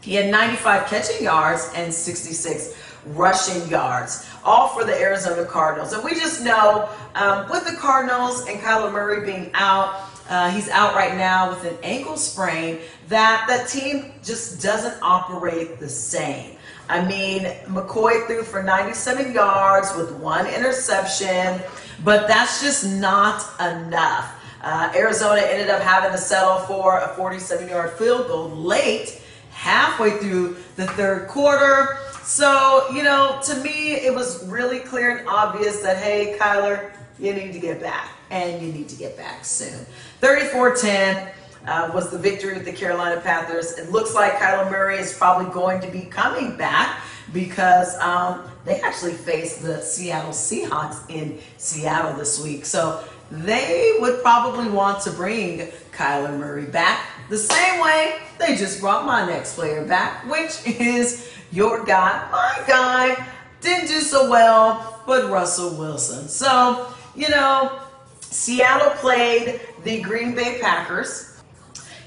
he 0.00 0.14
had 0.14 0.30
95 0.30 0.86
catching 0.86 1.24
yards 1.24 1.70
and 1.74 1.92
66 1.92 2.74
rushing 3.06 3.68
yards, 3.68 4.28
all 4.44 4.68
for 4.68 4.84
the 4.84 4.94
Arizona 4.98 5.44
Cardinals. 5.44 5.92
And 5.92 6.02
we 6.04 6.12
just 6.12 6.44
know 6.44 6.88
um, 7.14 7.48
with 7.50 7.64
the 7.64 7.76
Cardinals 7.76 8.46
and 8.46 8.58
Kyler 8.60 8.92
Murray 8.92 9.24
being 9.24 9.50
out, 9.54 10.08
uh, 10.28 10.50
he's 10.50 10.68
out 10.68 10.94
right 10.94 11.16
now 11.16 11.48
with 11.48 11.64
an 11.64 11.76
ankle 11.82 12.16
sprain, 12.16 12.78
that 13.08 13.46
that 13.48 13.68
team 13.68 14.12
just 14.22 14.62
doesn't 14.62 14.94
operate 15.02 15.78
the 15.80 15.88
same. 15.88 16.56
I 16.90 17.04
mean, 17.04 17.44
McCoy 17.66 18.26
threw 18.26 18.42
for 18.42 18.62
97 18.62 19.32
yards 19.32 19.94
with 19.96 20.12
one 20.12 20.46
interception, 20.46 21.60
but 22.02 22.26
that's 22.28 22.62
just 22.62 22.86
not 22.86 23.44
enough. 23.60 24.34
Uh, 24.62 24.90
Arizona 24.96 25.40
ended 25.42 25.70
up 25.70 25.80
having 25.80 26.10
to 26.10 26.18
settle 26.18 26.58
for 26.60 26.98
a 26.98 27.08
47 27.14 27.68
yard 27.68 27.90
field 27.92 28.26
goal 28.26 28.48
late 28.48 29.17
halfway 29.58 30.16
through 30.18 30.56
the 30.76 30.86
third 30.86 31.26
quarter. 31.26 31.98
So, 32.22 32.86
you 32.92 33.02
know, 33.02 33.40
to 33.44 33.56
me, 33.56 33.94
it 33.94 34.14
was 34.14 34.46
really 34.46 34.78
clear 34.78 35.18
and 35.18 35.28
obvious 35.28 35.80
that, 35.80 35.96
hey, 35.96 36.36
Kyler, 36.38 36.92
you 37.18 37.34
need 37.34 37.52
to 37.52 37.58
get 37.58 37.80
back, 37.80 38.08
and 38.30 38.62
you 38.62 38.72
need 38.72 38.88
to 38.88 38.96
get 38.96 39.16
back 39.16 39.44
soon. 39.44 39.84
34 40.20 40.76
10 40.76 41.32
uh, 41.66 41.90
was 41.92 42.10
the 42.10 42.18
victory 42.18 42.54
with 42.54 42.64
the 42.64 42.72
Carolina 42.72 43.20
Panthers. 43.20 43.76
It 43.76 43.90
looks 43.90 44.14
like 44.14 44.34
Kyler 44.34 44.70
Murray 44.70 44.98
is 44.98 45.12
probably 45.12 45.52
going 45.52 45.80
to 45.80 45.90
be 45.90 46.02
coming 46.02 46.56
back 46.56 47.02
because 47.32 47.96
um, 47.96 48.48
they 48.64 48.80
actually 48.80 49.14
face 49.14 49.60
the 49.60 49.80
Seattle 49.80 50.30
Seahawks 50.30 51.10
in 51.10 51.40
Seattle 51.56 52.16
this 52.16 52.40
week. 52.40 52.64
So 52.64 53.02
they 53.32 53.96
would 53.98 54.22
probably 54.22 54.70
want 54.70 55.02
to 55.02 55.10
bring 55.10 55.66
Kyler 55.92 56.38
Murray 56.38 56.66
back 56.66 57.04
the 57.28 57.36
same 57.36 57.80
way 57.82 58.20
they 58.38 58.56
just 58.56 58.80
brought 58.80 59.04
my 59.04 59.26
next 59.26 59.54
player 59.54 59.84
back, 59.84 60.28
which 60.30 60.66
is 60.66 61.32
your 61.52 61.84
guy, 61.84 62.28
my 62.30 62.64
guy. 62.66 63.26
Didn't 63.60 63.88
do 63.88 64.00
so 64.00 64.30
well, 64.30 65.02
but 65.06 65.30
Russell 65.30 65.76
Wilson. 65.76 66.28
So, 66.28 66.92
you 67.16 67.28
know, 67.28 67.80
Seattle 68.20 68.90
played 68.90 69.60
the 69.82 70.00
Green 70.00 70.34
Bay 70.34 70.58
Packers. 70.60 71.40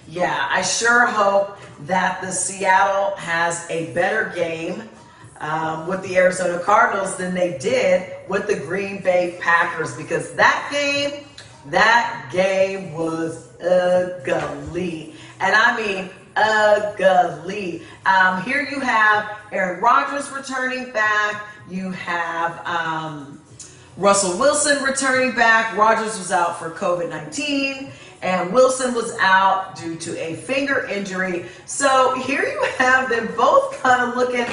Yeah, 0.07 0.47
I 0.49 0.61
sure 0.61 1.05
hope 1.05 1.57
that 1.81 2.21
the 2.21 2.31
Seattle 2.31 3.15
has 3.17 3.69
a 3.69 3.93
better 3.93 4.31
game 4.35 4.89
um, 5.41 5.87
with 5.87 6.03
the 6.03 6.15
Arizona 6.17 6.59
Cardinals 6.59 7.17
than 7.17 7.33
they 7.33 7.57
did 7.57 8.13
with 8.29 8.47
the 8.47 8.55
Green 8.55 9.01
Bay 9.01 9.37
Packers 9.41 9.95
because 9.97 10.33
that 10.33 10.69
game, 10.71 11.25
that 11.67 12.29
game 12.31 12.93
was 12.93 13.49
ugly. 13.61 15.15
And 15.39 15.55
I 15.55 15.75
mean, 15.75 16.09
ugly. 16.35 17.83
Um, 18.05 18.41
here 18.43 18.67
you 18.69 18.79
have 18.79 19.39
Aaron 19.51 19.81
Rodgers 19.81 20.31
returning 20.31 20.91
back. 20.91 21.47
You 21.69 21.91
have 21.91 22.65
um, 22.65 23.41
Russell 23.97 24.37
Wilson 24.37 24.83
returning 24.83 25.35
back. 25.35 25.75
Rodgers 25.77 26.17
was 26.17 26.31
out 26.31 26.57
for 26.59 26.71
COVID 26.71 27.09
19, 27.09 27.89
and 28.21 28.53
Wilson 28.53 28.93
was 28.93 29.15
out 29.19 29.75
due 29.75 29.95
to 29.97 30.17
a 30.19 30.35
finger 30.35 30.85
injury. 30.87 31.45
So 31.65 32.15
here 32.21 32.43
you 32.43 32.63
have 32.77 33.09
them 33.09 33.29
both 33.35 33.81
kind 33.81 34.09
of 34.09 34.15
looking 34.15 34.45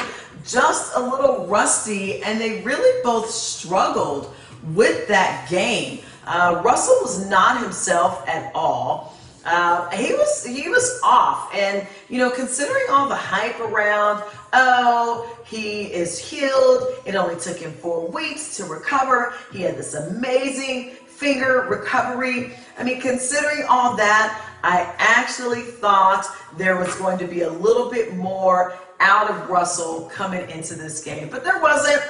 just 0.44 0.96
a 0.96 1.00
little 1.00 1.46
rusty, 1.46 2.22
and 2.22 2.40
they 2.40 2.62
really 2.62 3.02
both 3.02 3.30
struggled 3.30 4.34
with 4.74 5.06
that 5.08 5.48
game. 5.48 6.00
Uh, 6.26 6.60
Russell 6.64 6.96
was 7.00 7.28
not 7.28 7.62
himself 7.62 8.26
at 8.28 8.52
all. 8.54 9.17
Uh, 9.50 9.88
he 9.90 10.12
was 10.12 10.44
he 10.44 10.68
was 10.68 11.00
off, 11.02 11.54
and 11.54 11.86
you 12.10 12.18
know, 12.18 12.30
considering 12.30 12.84
all 12.90 13.08
the 13.08 13.16
hype 13.16 13.58
around, 13.60 14.22
oh, 14.52 15.38
he 15.46 15.84
is 15.84 16.18
healed. 16.18 16.82
It 17.06 17.14
only 17.14 17.40
took 17.40 17.56
him 17.56 17.72
four 17.72 18.06
weeks 18.08 18.58
to 18.58 18.64
recover. 18.64 19.32
He 19.50 19.62
had 19.62 19.78
this 19.78 19.94
amazing 19.94 20.90
finger 21.06 21.66
recovery. 21.70 22.52
I 22.78 22.84
mean, 22.84 23.00
considering 23.00 23.64
all 23.70 23.96
that, 23.96 24.38
I 24.62 24.94
actually 24.98 25.62
thought 25.62 26.26
there 26.58 26.76
was 26.76 26.94
going 26.96 27.16
to 27.18 27.26
be 27.26 27.42
a 27.42 27.50
little 27.50 27.90
bit 27.90 28.14
more 28.16 28.76
out 29.00 29.30
of 29.30 29.48
Russell 29.48 30.10
coming 30.12 30.48
into 30.50 30.74
this 30.74 31.02
game, 31.02 31.30
but 31.30 31.42
there 31.42 31.60
wasn't. 31.60 32.02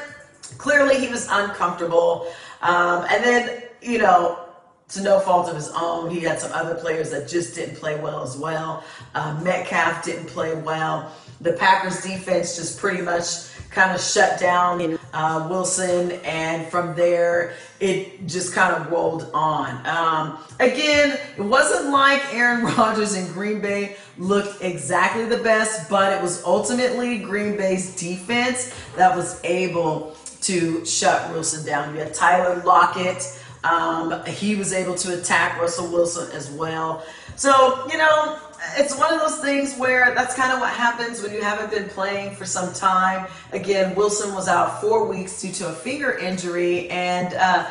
Clearly, 0.57 0.99
he 0.99 1.09
was 1.09 1.29
uncomfortable. 1.31 2.33
Um, 2.63 3.07
and 3.11 3.23
then, 3.23 3.63
you 3.81 3.99
know, 3.99 4.48
to 4.91 5.03
no 5.03 5.21
fault 5.21 5.49
of 5.49 5.57
his 5.57 5.71
own, 5.75 6.11
he 6.11 6.21
had 6.21 6.41
some 6.41 6.53
other 6.53 6.75
players 6.75 7.11
that 7.11 7.29
just 7.29 7.55
didn't 7.55 7.77
play 7.77 8.01
well 8.01 8.23
as 8.23 8.37
well. 8.37 8.85
Uh, 9.15 9.39
Metcalf 9.43 10.03
didn't 10.05 10.27
play 10.27 10.55
well. 10.55 11.13
The 11.41 11.53
Packers 11.53 12.03
defense 12.03 12.57
just 12.57 12.79
pretty 12.79 13.03
much 13.03 13.27
kind 13.71 13.95
of 13.95 14.01
shut 14.01 14.41
down 14.41 14.99
uh, 15.13 15.47
Wilson, 15.49 16.13
and 16.25 16.67
from 16.69 16.95
there 16.97 17.53
it 17.81 18.27
just 18.27 18.55
kind 18.55 18.75
of 18.75 18.91
rolled 18.91 19.31
on. 19.35 19.87
Um, 19.87 20.39
again, 20.59 21.19
it 21.37 21.43
wasn't 21.43 21.91
like 21.91 22.23
Aaron 22.35 22.65
Rodgers 22.77 23.15
in 23.15 23.31
Green 23.33 23.61
Bay 23.61 23.97
looked 24.17 24.63
exactly 24.63 25.27
the 25.27 25.39
best, 25.39 25.89
but 25.89 26.13
it 26.13 26.23
was 26.23 26.43
ultimately 26.45 27.19
Green 27.19 27.57
Bay's 27.57 27.95
defense 27.95 28.75
that 28.97 29.15
was 29.15 29.43
able 29.45 30.17
to 30.43 30.85
shut 30.85 31.31
Wilson 31.33 31.65
down. 31.67 31.95
You 31.95 32.01
had 32.01 32.15
Tyler 32.15 32.63
Lockett. 32.65 33.38
Um, 33.69 34.25
he 34.27 34.55
was 34.57 34.73
able 34.73 34.95
to 34.97 35.19
attack 35.19 35.61
Russell 35.61 35.91
Wilson 35.91 36.31
as 36.33 36.51
well. 36.51 37.05
So, 37.37 37.87
you 37.91 37.99
know, 37.99 38.39
it's 38.77 38.97
one 38.97 39.13
of 39.13 39.21
those 39.21 39.39
things 39.41 39.77
where 39.77 40.15
that's 40.15 40.35
kind 40.35 40.53
of 40.53 40.61
what 40.61 40.73
happens 40.73 41.23
when 41.23 41.33
you 41.33 41.43
haven't 41.43 41.71
been 41.71 41.89
playing 41.89 42.35
for 42.35 42.45
some 42.45 42.73
time. 42.73 43.27
Again, 43.53 43.95
Wilson 43.95 44.35
was 44.35 44.49
out 44.49 44.81
four 44.81 45.07
weeks 45.07 45.41
due 45.41 45.53
to 45.53 45.69
a 45.69 45.73
finger 45.73 46.19
injury, 46.19 46.89
and 46.91 47.35
uh, 47.35 47.69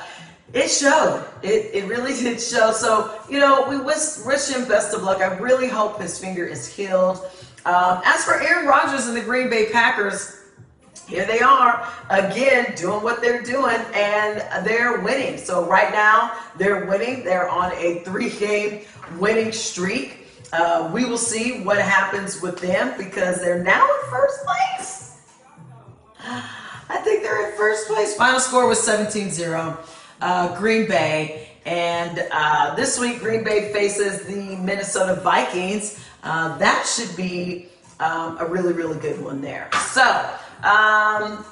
it 0.54 0.70
showed. 0.70 1.26
It, 1.44 1.74
it 1.74 1.86
really 1.88 2.14
did 2.22 2.42
show. 2.42 2.72
So, 2.72 3.20
you 3.30 3.40
know, 3.40 3.68
we 3.68 3.78
wish, 3.78 4.20
wish 4.26 4.50
him 4.50 4.68
best 4.68 4.94
of 4.94 5.04
luck. 5.04 5.22
I 5.22 5.38
really 5.38 5.68
hope 5.68 6.02
his 6.02 6.18
finger 6.18 6.46
is 6.46 6.68
healed. 6.68 7.18
Um, 7.66 8.02
as 8.06 8.24
for 8.24 8.42
Aaron 8.42 8.66
Rodgers 8.66 9.08
and 9.08 9.18
the 9.18 9.22
Green 9.22 9.50
Bay 9.50 9.70
Packers, 9.72 10.38
here 11.08 11.26
they 11.26 11.40
are 11.40 11.88
again 12.10 12.74
doing 12.76 13.02
what 13.02 13.22
they're 13.22 13.42
doing 13.42 13.78
and 13.94 14.44
they're 14.66 15.00
winning. 15.02 15.38
So 15.38 15.66
right 15.66 15.92
now 15.92 16.38
they're 16.58 16.86
winning. 16.86 17.24
They're 17.24 17.50
on 17.50 17.72
a 17.74 18.00
three 18.00 18.30
game 18.30 18.82
winning 19.18 19.52
streak. 19.52 20.28
uh, 20.54 20.90
we 20.94 21.06
will 21.06 21.18
see 21.18 21.62
what 21.62 21.78
happens 21.78 22.42
with 22.42 22.60
them 22.60 22.94
because 22.98 23.40
they're 23.42 23.64
now 23.64 23.84
in 23.84 24.10
first 24.10 24.40
place. 24.46 25.22
I 26.90 26.98
think 27.04 27.24
they're 27.24 27.50
in 27.52 27.58
first 27.58 27.88
place. 27.88 28.16
Final 28.16 28.40
score 28.40 28.68
was 28.68 28.82
17 28.82 29.30
0. 29.30 29.78
Uh, 30.22 30.58
Green 30.58 30.88
Bay. 30.88 31.50
And 31.66 32.26
uh, 32.32 32.76
this 32.76 32.98
week, 32.98 33.20
Green 33.20 33.44
Bay 33.44 33.74
faces 33.74 34.26
the 34.26 34.56
Minnesota 34.56 35.20
Vikings. 35.22 36.04
Uh, 36.24 36.58
that 36.58 36.86
should 36.88 37.16
be 37.18 37.68
um, 38.00 38.38
a 38.40 38.46
really, 38.46 38.72
really 38.74 38.98
good 39.00 39.22
one 39.22 39.42
there. 39.42 39.70
So, 39.92 40.34
um, 40.64 41.46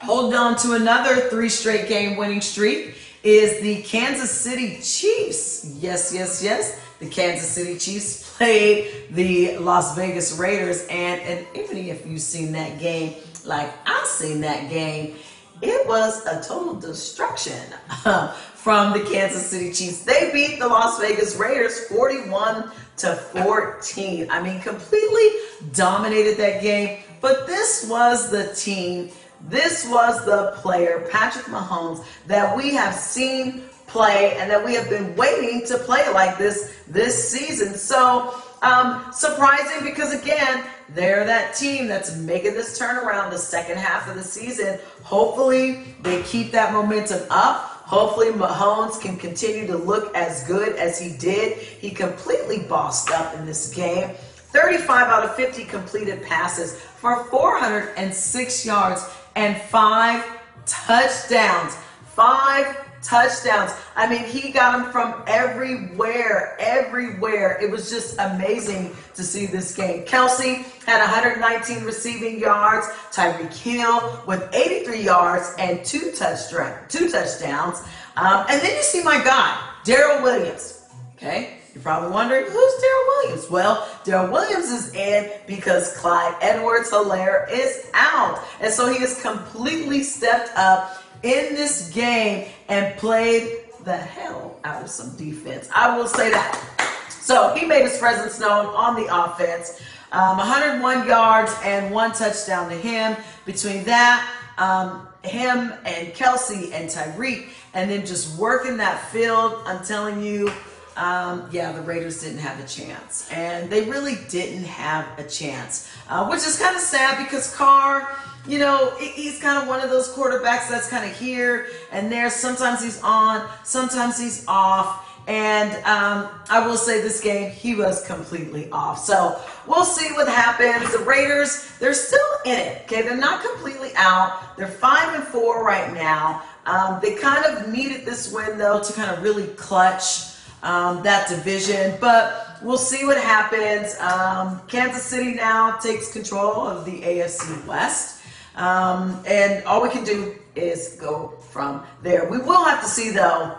holding 0.00 0.36
on 0.38 0.56
to 0.58 0.74
another 0.74 1.28
three 1.28 1.48
straight 1.48 1.88
game 1.88 2.16
winning 2.16 2.40
streak 2.40 2.94
is 3.22 3.60
the 3.62 3.82
Kansas 3.82 4.30
City 4.30 4.78
Chiefs. 4.82 5.76
Yes, 5.80 6.12
yes, 6.14 6.42
yes. 6.42 6.80
The 6.98 7.06
Kansas 7.06 7.48
City 7.48 7.78
Chiefs 7.78 8.36
played 8.36 9.08
the 9.10 9.58
Las 9.58 9.96
Vegas 9.96 10.38
Raiders. 10.38 10.86
And, 10.88 11.20
and 11.22 11.46
even 11.54 11.78
if 11.78 12.06
you've 12.06 12.20
seen 12.20 12.52
that 12.52 12.78
game, 12.78 13.14
like 13.44 13.72
I've 13.86 14.06
seen 14.06 14.40
that 14.42 14.68
game, 14.70 15.16
it 15.62 15.86
was 15.86 16.24
a 16.26 16.42
total 16.42 16.74
destruction 16.74 17.60
from 18.54 18.92
the 18.92 19.04
Kansas 19.10 19.46
City 19.46 19.72
Chiefs. 19.72 20.04
They 20.04 20.30
beat 20.32 20.58
the 20.58 20.68
Las 20.68 21.00
Vegas 21.00 21.36
Raiders 21.36 21.86
41 21.88 22.70
to 22.98 23.14
14. 23.14 24.30
I 24.30 24.42
mean, 24.42 24.60
completely 24.60 25.28
dominated 25.72 26.36
that 26.38 26.60
game. 26.60 27.03
But 27.24 27.46
this 27.46 27.86
was 27.88 28.30
the 28.30 28.52
team, 28.52 29.08
this 29.48 29.88
was 29.88 30.26
the 30.26 30.52
player, 30.56 31.08
Patrick 31.10 31.46
Mahomes, 31.46 32.04
that 32.26 32.54
we 32.54 32.74
have 32.74 32.94
seen 32.94 33.62
play 33.86 34.36
and 34.36 34.50
that 34.50 34.62
we 34.62 34.74
have 34.74 34.90
been 34.90 35.16
waiting 35.16 35.66
to 35.68 35.78
play 35.78 36.06
like 36.12 36.36
this 36.36 36.76
this 36.86 37.30
season. 37.30 37.76
So, 37.76 38.42
um, 38.60 39.10
surprising 39.10 39.86
because 39.86 40.12
again, 40.12 40.66
they're 40.90 41.24
that 41.24 41.54
team 41.54 41.86
that's 41.86 42.14
making 42.14 42.52
this 42.52 42.78
turnaround 42.78 43.30
the 43.30 43.38
second 43.38 43.78
half 43.78 44.06
of 44.06 44.16
the 44.16 44.22
season. 44.22 44.78
Hopefully, 45.02 45.96
they 46.02 46.22
keep 46.24 46.52
that 46.52 46.74
momentum 46.74 47.22
up. 47.30 47.70
Hopefully, 47.86 48.32
Mahomes 48.32 49.00
can 49.00 49.16
continue 49.16 49.66
to 49.66 49.78
look 49.78 50.14
as 50.14 50.44
good 50.44 50.76
as 50.76 51.00
he 51.00 51.16
did. 51.16 51.56
He 51.56 51.88
completely 51.88 52.58
bossed 52.58 53.10
up 53.12 53.34
in 53.34 53.46
this 53.46 53.72
game. 53.72 54.10
35 54.54 55.08
out 55.08 55.24
of 55.24 55.34
50 55.34 55.64
completed 55.64 56.22
passes 56.22 56.80
for 56.80 57.24
406 57.24 58.64
yards 58.64 59.04
and 59.34 59.60
five 59.62 60.24
touchdowns. 60.64 61.76
Five 62.14 62.84
touchdowns. 63.02 63.72
I 63.96 64.08
mean, 64.08 64.22
he 64.22 64.52
got 64.52 64.78
them 64.78 64.92
from 64.92 65.24
everywhere, 65.26 66.56
everywhere. 66.60 67.58
It 67.60 67.68
was 67.68 67.90
just 67.90 68.16
amazing 68.20 68.94
to 69.14 69.24
see 69.24 69.46
this 69.46 69.74
game. 69.74 70.04
Kelce 70.04 70.62
had 70.84 71.00
119 71.00 71.84
receiving 71.84 72.38
yards. 72.38 72.86
Tyreek 73.10 73.52
Hill 73.52 74.22
with 74.28 74.48
83 74.54 75.02
yards 75.02 75.52
and 75.58 75.84
two 75.84 76.12
touchdowns. 76.12 76.76
Two 76.88 77.10
touchdowns. 77.10 77.80
Um, 78.16 78.46
and 78.48 78.62
then 78.62 78.76
you 78.76 78.82
see 78.84 79.02
my 79.02 79.18
guy, 79.18 79.60
Darrel 79.84 80.22
Williams. 80.22 80.84
Okay. 81.16 81.58
You're 81.74 81.82
probably 81.82 82.12
wondering, 82.12 82.44
who's 82.44 82.52
Darrel 82.52 83.04
Williams? 83.08 83.50
Well, 83.50 83.88
Darrel 84.04 84.30
Williams 84.30 84.66
is 84.66 84.94
in 84.94 85.28
because 85.44 85.96
Clyde 85.96 86.36
Edwards 86.40 86.90
Helaire 86.90 87.50
is 87.50 87.90
out. 87.94 88.40
And 88.60 88.72
so 88.72 88.88
he 88.92 89.00
has 89.00 89.20
completely 89.20 90.04
stepped 90.04 90.56
up 90.56 91.02
in 91.24 91.56
this 91.56 91.90
game 91.90 92.48
and 92.68 92.96
played 92.96 93.50
the 93.82 93.96
hell 93.96 94.60
out 94.62 94.84
of 94.84 94.88
some 94.88 95.16
defense. 95.16 95.68
I 95.74 95.98
will 95.98 96.06
say 96.06 96.30
that. 96.30 97.00
So 97.08 97.52
he 97.54 97.66
made 97.66 97.82
his 97.82 97.98
presence 97.98 98.38
known 98.38 98.66
on 98.66 98.94
the 98.94 99.08
offense. 99.12 99.80
Um, 100.12 100.36
101 100.36 101.08
yards 101.08 101.52
and 101.64 101.92
one 101.92 102.12
touchdown 102.12 102.70
to 102.70 102.76
him. 102.76 103.16
Between 103.46 103.82
that, 103.84 104.30
um, 104.58 105.08
him 105.24 105.72
and 105.84 106.14
Kelce 106.14 106.72
and 106.72 106.88
Tyreek, 106.88 107.48
and 107.72 107.90
then 107.90 108.06
just 108.06 108.38
working 108.38 108.76
that 108.76 109.10
field, 109.10 109.60
I'm 109.66 109.84
telling 109.84 110.22
you, 110.22 110.52
um, 110.96 111.48
yeah, 111.50 111.72
the 111.72 111.80
Raiders 111.80 112.22
didn't 112.22 112.38
have 112.38 112.62
a 112.62 112.66
chance. 112.66 113.28
And 113.30 113.70
they 113.70 113.88
really 113.88 114.18
didn't 114.28 114.64
have 114.64 115.06
a 115.18 115.24
chance, 115.24 115.90
uh, 116.08 116.26
which 116.26 116.46
is 116.46 116.58
kind 116.58 116.74
of 116.76 116.82
sad 116.82 117.24
because 117.24 117.54
Carr 117.54 118.08
you 118.46 118.58
know, 118.58 118.90
he's 118.98 119.40
kind 119.40 119.62
of 119.62 119.68
one 119.68 119.80
of 119.80 119.90
those 119.90 120.12
quarterbacks 120.12 120.68
that's 120.68 120.88
kind 120.88 121.10
of 121.10 121.16
here 121.16 121.68
and 121.90 122.12
there. 122.12 122.28
Sometimes 122.28 122.82
he's 122.82 123.00
on, 123.02 123.48
sometimes 123.64 124.18
he's 124.18 124.44
off. 124.46 125.10
And 125.26 125.72
um, 125.86 126.28
I 126.50 126.66
will 126.66 126.76
say 126.76 127.00
this 127.00 127.22
game, 127.22 127.50
he 127.50 127.74
was 127.74 128.06
completely 128.06 128.68
off. 128.70 129.02
So 129.02 129.40
we'll 129.66 129.86
see 129.86 130.12
what 130.12 130.28
happens. 130.28 130.92
The 130.92 130.98
Raiders, 130.98 131.70
they're 131.80 131.94
still 131.94 132.20
in 132.44 132.58
it. 132.58 132.82
Okay, 132.82 133.00
they're 133.00 133.16
not 133.16 133.42
completely 133.42 133.92
out. 133.96 134.54
They're 134.58 134.68
five 134.68 135.14
and 135.14 135.24
four 135.24 135.64
right 135.64 135.94
now. 135.94 136.42
Um, 136.66 136.98
they 137.02 137.14
kind 137.14 137.44
of 137.46 137.72
needed 137.72 138.04
this 138.04 138.30
win 138.30 138.58
though 138.58 138.82
to 138.82 138.92
kind 138.92 139.10
of 139.10 139.22
really 139.22 139.46
clutch 139.48 140.33
um, 140.64 141.02
that 141.04 141.28
division. 141.28 141.96
But 142.00 142.58
we'll 142.62 142.78
see 142.78 143.04
what 143.04 143.18
happens. 143.18 143.94
Um, 144.00 144.60
Kansas 144.66 145.04
City 145.04 145.34
now 145.34 145.76
takes 145.76 146.12
control 146.12 146.66
of 146.66 146.84
the 146.84 147.02
AFC 147.02 147.64
West. 147.66 148.22
Um, 148.56 149.22
and 149.26 149.64
all 149.64 149.82
we 149.82 149.90
can 149.90 150.04
do 150.04 150.36
is 150.56 150.96
go 151.00 151.34
from 151.50 151.84
there. 152.02 152.28
We 152.28 152.38
will 152.38 152.64
have 152.64 152.80
to 152.82 152.88
see, 152.88 153.10
though, 153.10 153.58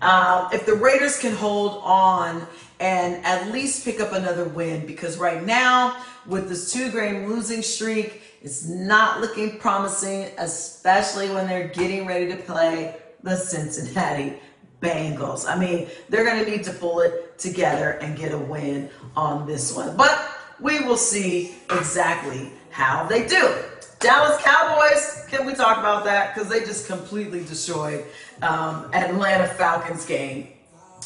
uh, 0.00 0.48
if 0.52 0.66
the 0.66 0.74
Raiders 0.74 1.18
can 1.18 1.34
hold 1.34 1.82
on 1.84 2.46
and 2.80 3.24
at 3.24 3.52
least 3.52 3.84
pick 3.84 4.00
up 4.00 4.12
another 4.12 4.44
win 4.44 4.86
because 4.86 5.18
right 5.18 5.44
now, 5.44 6.02
with 6.26 6.48
this 6.48 6.72
two 6.72 6.90
game 6.90 7.26
losing 7.26 7.62
streak, 7.62 8.22
it's 8.40 8.66
not 8.66 9.20
looking 9.20 9.58
promising, 9.58 10.30
especially 10.38 11.28
when 11.30 11.48
they're 11.48 11.68
getting 11.68 12.06
ready 12.06 12.28
to 12.28 12.36
play 12.36 12.96
the 13.22 13.36
Cincinnati 13.36 14.38
Bengals. 14.80 15.48
I 15.48 15.58
mean, 15.58 15.88
they're 16.08 16.24
going 16.24 16.44
to 16.44 16.50
need 16.50 16.64
to 16.64 16.72
pull 16.72 17.00
it 17.00 17.38
together 17.38 17.92
and 18.00 18.16
get 18.16 18.32
a 18.32 18.38
win 18.38 18.90
on 19.16 19.46
this 19.46 19.74
one. 19.74 19.96
But 19.96 20.16
we 20.60 20.80
will 20.80 20.96
see 20.96 21.56
exactly 21.70 22.52
how 22.70 23.06
they 23.06 23.26
do. 23.26 23.54
Dallas 24.00 24.40
Cowboys, 24.42 25.26
can 25.28 25.44
we 25.44 25.54
talk 25.54 25.78
about 25.78 26.04
that? 26.04 26.32
Because 26.32 26.48
they 26.48 26.60
just 26.60 26.86
completely 26.86 27.40
destroyed 27.40 28.04
um, 28.42 28.88
Atlanta 28.94 29.48
Falcons 29.48 30.06
game. 30.06 30.48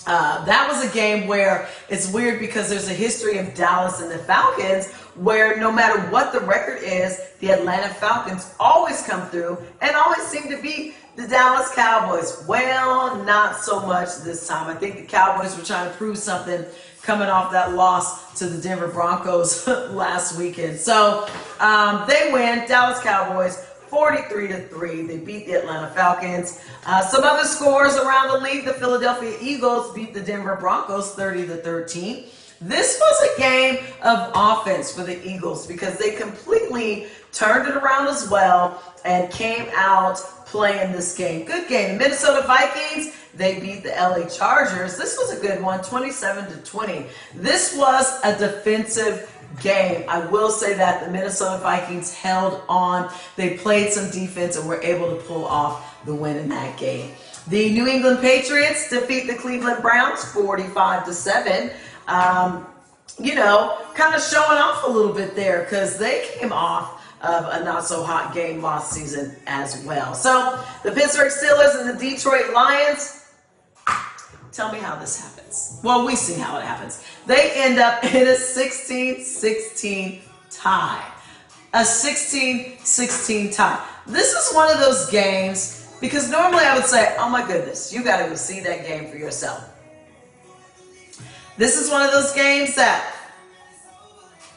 Uh, 0.07 0.45
that 0.45 0.69
was 0.69 0.85
a 0.85 0.93
game 0.93 1.29
where 1.29 1.69
it's 1.89 2.13
weird 2.13 2.41
because 2.41 2.69
there's 2.69 2.89
a 2.89 2.95
history 2.95 3.39
of 3.39 3.55
Dallas 3.55 4.01
and 4.01 4.11
the 4.11 4.19
Falcons 4.19 4.91
where 5.15 5.59
no 5.59 5.71
matter 5.71 6.01
what 6.11 6.33
the 6.33 6.41
record 6.41 6.83
is, 6.83 7.21
the 7.41 7.53
Atlanta 7.53 7.89
Falcons 7.95 8.55
always 8.59 9.03
come 9.07 9.29
through 9.29 9.57
and 9.81 9.95
always 9.95 10.23
seem 10.23 10.49
to 10.49 10.61
be 10.61 10.95
the 11.17 11.29
Dallas 11.29 11.71
Cowboys. 11.75 12.45
Well, 12.49 13.23
not 13.25 13.57
so 13.57 13.81
much 13.87 14.09
this 14.25 14.47
time. 14.49 14.75
I 14.75 14.79
think 14.79 14.97
the 14.97 15.05
Cowboys 15.05 15.57
were 15.57 15.65
trying 15.65 15.91
to 15.91 15.97
prove 15.97 16.17
something 16.17 16.65
coming 17.03 17.29
off 17.29 17.53
that 17.53 17.75
loss 17.75 18.39
to 18.39 18.47
the 18.47 18.61
Denver 18.61 18.89
Broncos 18.89 19.67
last 19.91 20.39
weekend. 20.39 20.79
So 20.79 21.29
um, 21.61 22.05
they 22.09 22.31
win. 22.33 22.67
Dallas 22.67 23.01
Cowboys 23.01 23.57
43 23.89 24.49
to 24.49 24.69
3. 24.69 25.03
They 25.03 25.19
beat 25.19 25.47
the 25.47 25.55
Atlanta 25.55 25.91
Falcons. 25.91 26.65
Uh, 26.87 27.03
some 27.03 27.25
other 27.25 27.45
scores 27.45 27.95
around 27.97 28.29
the 28.29 28.39
league. 28.39 28.65
The 28.65 28.73
Philadelphia 28.75 29.37
Eagles 29.41 29.93
beat 29.93 30.15
the 30.15 30.21
Denver 30.21 30.57
Broncos 30.57 31.15
30 31.15 31.47
to 31.49 31.57
13. 31.57 32.25
This 32.63 32.99
was 33.01 33.29
a 33.29 33.41
game 33.41 33.85
of 34.03 34.33
offense 34.35 34.93
for 34.93 35.03
the 35.03 35.25
Eagles 35.29 35.67
because 35.67 35.99
they 35.99 36.13
completely 36.13 37.07
turned 37.33 37.69
it 37.69 37.77
around 37.77 38.09
as 38.09 38.29
well 38.31 38.83
and 39.05 39.31
came 39.33 39.69
out 39.75 40.17
playing 40.47 40.93
this 40.93 41.17
game. 41.17 41.45
Good 41.45 41.69
game. 41.69 41.95
The 41.95 41.99
Minnesota 41.99 42.47
Vikings 42.47 43.15
they 43.35 43.59
beat 43.61 43.83
the 43.83 43.91
LA 43.91 44.29
Chargers. 44.29 44.99
This 44.99 45.17
was 45.17 45.37
a 45.37 45.41
good 45.41 45.63
one, 45.63 45.83
27 45.83 46.53
to 46.53 46.57
20. 46.59 47.07
This 47.35 47.77
was 47.77 48.21
a 48.25 48.39
defensive 48.39 49.29
game. 49.61 50.05
I 50.09 50.27
will 50.27 50.51
say 50.51 50.75
that 50.75 51.05
the 51.05 51.11
Minnesota 51.11 51.63
Vikings 51.63 52.13
held 52.13 52.63
on. 52.69 53.11
They 53.37 53.57
played 53.57 53.93
some 53.93 54.11
defense 54.11 54.57
and 54.57 54.69
were 54.69 54.83
able 54.83 55.17
to 55.17 55.23
pull 55.23 55.47
off 55.47 56.05
the 56.05 56.15
win 56.15 56.37
in 56.37 56.49
that 56.51 56.79
game. 56.79 57.13
The 57.49 57.71
New 57.73 57.89
England 57.89 58.21
Patriots 58.21 58.91
defeat 58.91 59.27
the 59.27 59.35
Cleveland 59.35 59.83
Browns 59.83 60.25
45 60.27 61.07
to 61.07 61.15
7. 61.15 61.71
Um, 62.09 62.67
you 63.19 63.35
know, 63.35 63.79
kind 63.95 64.15
of 64.15 64.23
showing 64.23 64.59
off 64.59 64.85
a 64.85 64.91
little 64.91 65.13
bit 65.13 65.35
there 65.35 65.63
because 65.65 65.99
they 65.99 66.29
came 66.35 66.53
off 66.53 67.01
of 67.23 67.47
a 67.53 67.65
not 67.65 67.85
so 67.85 68.03
hot 68.03 68.35
game 68.35 68.63
last 68.63 68.93
season 68.93 69.37
as 69.47 69.85
well. 69.85 70.15
So 70.15 70.63
the 70.83 70.91
Pittsburgh 70.93 71.31
Steelers 71.31 71.81
and 71.81 71.91
the 71.91 72.11
Detroit 72.11 72.53
Lions 72.53 73.23
Tell 74.53 74.71
me 74.71 74.79
how 74.79 74.97
this 74.97 75.19
happens. 75.19 75.81
Well, 75.83 76.05
we 76.05 76.15
see 76.15 76.39
how 76.39 76.59
it 76.59 76.65
happens. 76.65 77.03
They 77.27 77.53
end 77.55 77.79
up 77.79 78.05
in 78.15 78.29
a 78.29 78.35
16 78.37 79.25
16 79.25 80.21
tie. 80.51 81.13
A 81.73 81.85
16 81.85 82.79
16 82.85 83.51
tie. 83.51 83.87
This 84.07 84.33
is 84.33 84.55
one 84.55 84.71
of 84.71 84.79
those 84.79 85.11
games 85.11 85.89
because 86.03 86.31
normally 86.31 86.65
I 86.65 86.77
would 86.77 86.85
say, 86.85 87.17
oh 87.19 87.31
my 87.31 87.47
goodness, 87.47 87.95
you 87.95 88.05
got 88.05 88.23
to 88.23 88.29
go 88.29 88.35
see 88.35 88.61
that 88.61 88.87
game 88.87 89.11
for 89.11 89.17
yourself. 89.17 89.71
This 91.57 91.79
is 91.79 91.91
one 91.91 92.03
of 92.03 92.13
those 92.13 92.33
games 92.33 92.75
that 92.77 93.15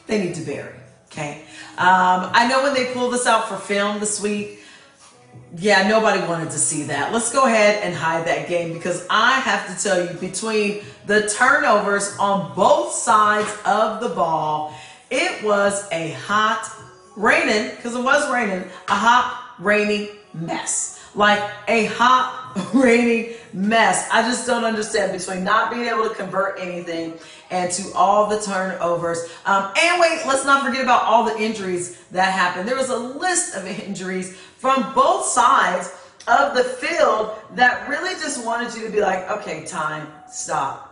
they 0.06 0.24
need 0.24 0.34
to 0.36 0.42
bury. 0.42 0.74
Okay. 1.06 1.42
Um, 1.78 2.30
I 2.32 2.46
know 2.48 2.62
when 2.62 2.74
they 2.74 2.92
pulled 2.92 3.12
this 3.12 3.26
out 3.26 3.48
for 3.48 3.56
film 3.56 4.00
this 4.00 4.20
week, 4.20 4.60
yeah, 5.58 5.88
nobody 5.88 6.20
wanted 6.26 6.50
to 6.50 6.58
see 6.58 6.84
that. 6.84 7.12
Let's 7.12 7.32
go 7.32 7.46
ahead 7.46 7.82
and 7.82 7.94
hide 7.94 8.26
that 8.26 8.48
game 8.48 8.72
because 8.72 9.06
I 9.08 9.40
have 9.40 9.66
to 9.74 9.82
tell 9.82 10.04
you, 10.04 10.12
between 10.18 10.82
the 11.06 11.28
turnovers 11.28 12.16
on 12.18 12.54
both 12.54 12.92
sides 12.92 13.50
of 13.64 14.00
the 14.00 14.08
ball, 14.10 14.74
it 15.10 15.42
was 15.44 15.86
a 15.92 16.10
hot, 16.12 16.70
raining, 17.16 17.74
because 17.76 17.94
it 17.94 18.02
was 18.02 18.30
raining, 18.30 18.68
a 18.88 18.94
hot, 18.94 19.54
rainy 19.58 20.10
mess. 20.34 21.02
Like 21.14 21.42
a 21.68 21.86
hot, 21.86 22.45
rainy 22.74 23.36
mess. 23.52 24.08
I 24.12 24.22
just 24.22 24.46
don't 24.46 24.64
understand 24.64 25.16
between 25.18 25.44
not 25.44 25.70
being 25.70 25.86
able 25.86 26.08
to 26.08 26.14
convert 26.14 26.58
anything 26.60 27.14
and 27.50 27.70
to 27.72 27.92
all 27.94 28.28
the 28.28 28.40
turnovers. 28.40 29.18
Um, 29.44 29.72
and 29.80 30.00
wait, 30.00 30.22
let's 30.26 30.44
not 30.44 30.64
forget 30.64 30.82
about 30.82 31.02
all 31.04 31.24
the 31.24 31.38
injuries 31.40 31.98
that 32.12 32.32
happened. 32.32 32.68
There 32.68 32.76
was 32.76 32.90
a 32.90 32.98
list 32.98 33.54
of 33.54 33.66
injuries 33.86 34.36
from 34.36 34.94
both 34.94 35.26
sides 35.26 35.92
of 36.28 36.56
the 36.56 36.64
field 36.64 37.36
that 37.54 37.88
really 37.88 38.14
just 38.14 38.44
wanted 38.44 38.74
you 38.74 38.86
to 38.86 38.92
be 38.92 39.00
like, 39.00 39.30
okay, 39.30 39.64
time, 39.64 40.08
stop 40.28 40.85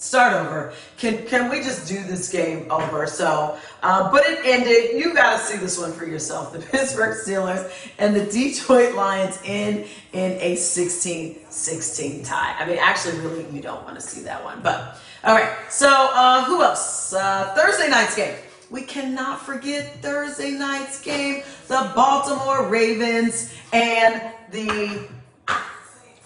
start 0.00 0.32
over. 0.32 0.72
Can 0.96 1.24
can 1.26 1.50
we 1.50 1.58
just 1.58 1.86
do 1.86 2.02
this 2.02 2.30
game 2.32 2.68
over? 2.70 3.06
So, 3.06 3.56
uh, 3.82 4.10
but 4.10 4.24
it 4.26 4.40
ended. 4.44 4.98
You 4.98 5.14
got 5.14 5.38
to 5.38 5.44
see 5.44 5.58
this 5.58 5.78
one 5.78 5.92
for 5.92 6.04
yourself. 6.06 6.52
The 6.52 6.58
Pittsburgh 6.72 7.16
Steelers 7.16 7.70
and 7.98 8.16
the 8.16 8.24
Detroit 8.24 8.94
Lions 8.94 9.38
in 9.44 9.86
in 10.12 10.32
a 10.40 10.56
16-16 10.56 12.26
tie. 12.26 12.56
I 12.58 12.66
mean, 12.66 12.78
actually, 12.80 13.18
really, 13.20 13.46
you 13.52 13.60
don't 13.60 13.84
want 13.84 13.94
to 13.94 14.00
see 14.00 14.22
that 14.22 14.42
one. 14.42 14.60
But 14.62 14.98
all 15.22 15.34
right. 15.34 15.54
So, 15.68 15.88
uh, 15.88 16.44
who 16.44 16.62
else? 16.62 17.12
Uh, 17.12 17.54
Thursday 17.56 17.88
night's 17.88 18.16
game. 18.16 18.34
We 18.70 18.82
cannot 18.82 19.40
forget 19.40 20.00
Thursday 20.00 20.52
night's 20.52 21.00
game. 21.00 21.42
The 21.66 21.92
Baltimore 21.94 22.68
Ravens 22.68 23.52
and 23.72 24.32
the 24.52 25.08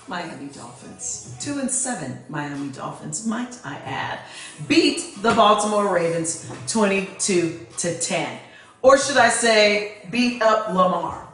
Miami 0.08 0.46
Dolphins. 0.52 1.34
Two 1.40 1.58
and 1.58 1.70
seven 1.70 2.18
Miami 2.28 2.70
Dolphins, 2.72 3.26
might 3.26 3.58
I 3.64 3.76
add, 3.76 4.20
beat 4.68 5.22
the 5.22 5.32
Baltimore 5.34 5.92
Ravens 5.92 6.50
22 6.68 7.66
to 7.78 7.98
10. 7.98 8.38
Or 8.82 8.98
should 8.98 9.16
I 9.16 9.30
say, 9.30 10.06
beat 10.10 10.42
up 10.42 10.68
Lamar? 10.68 11.26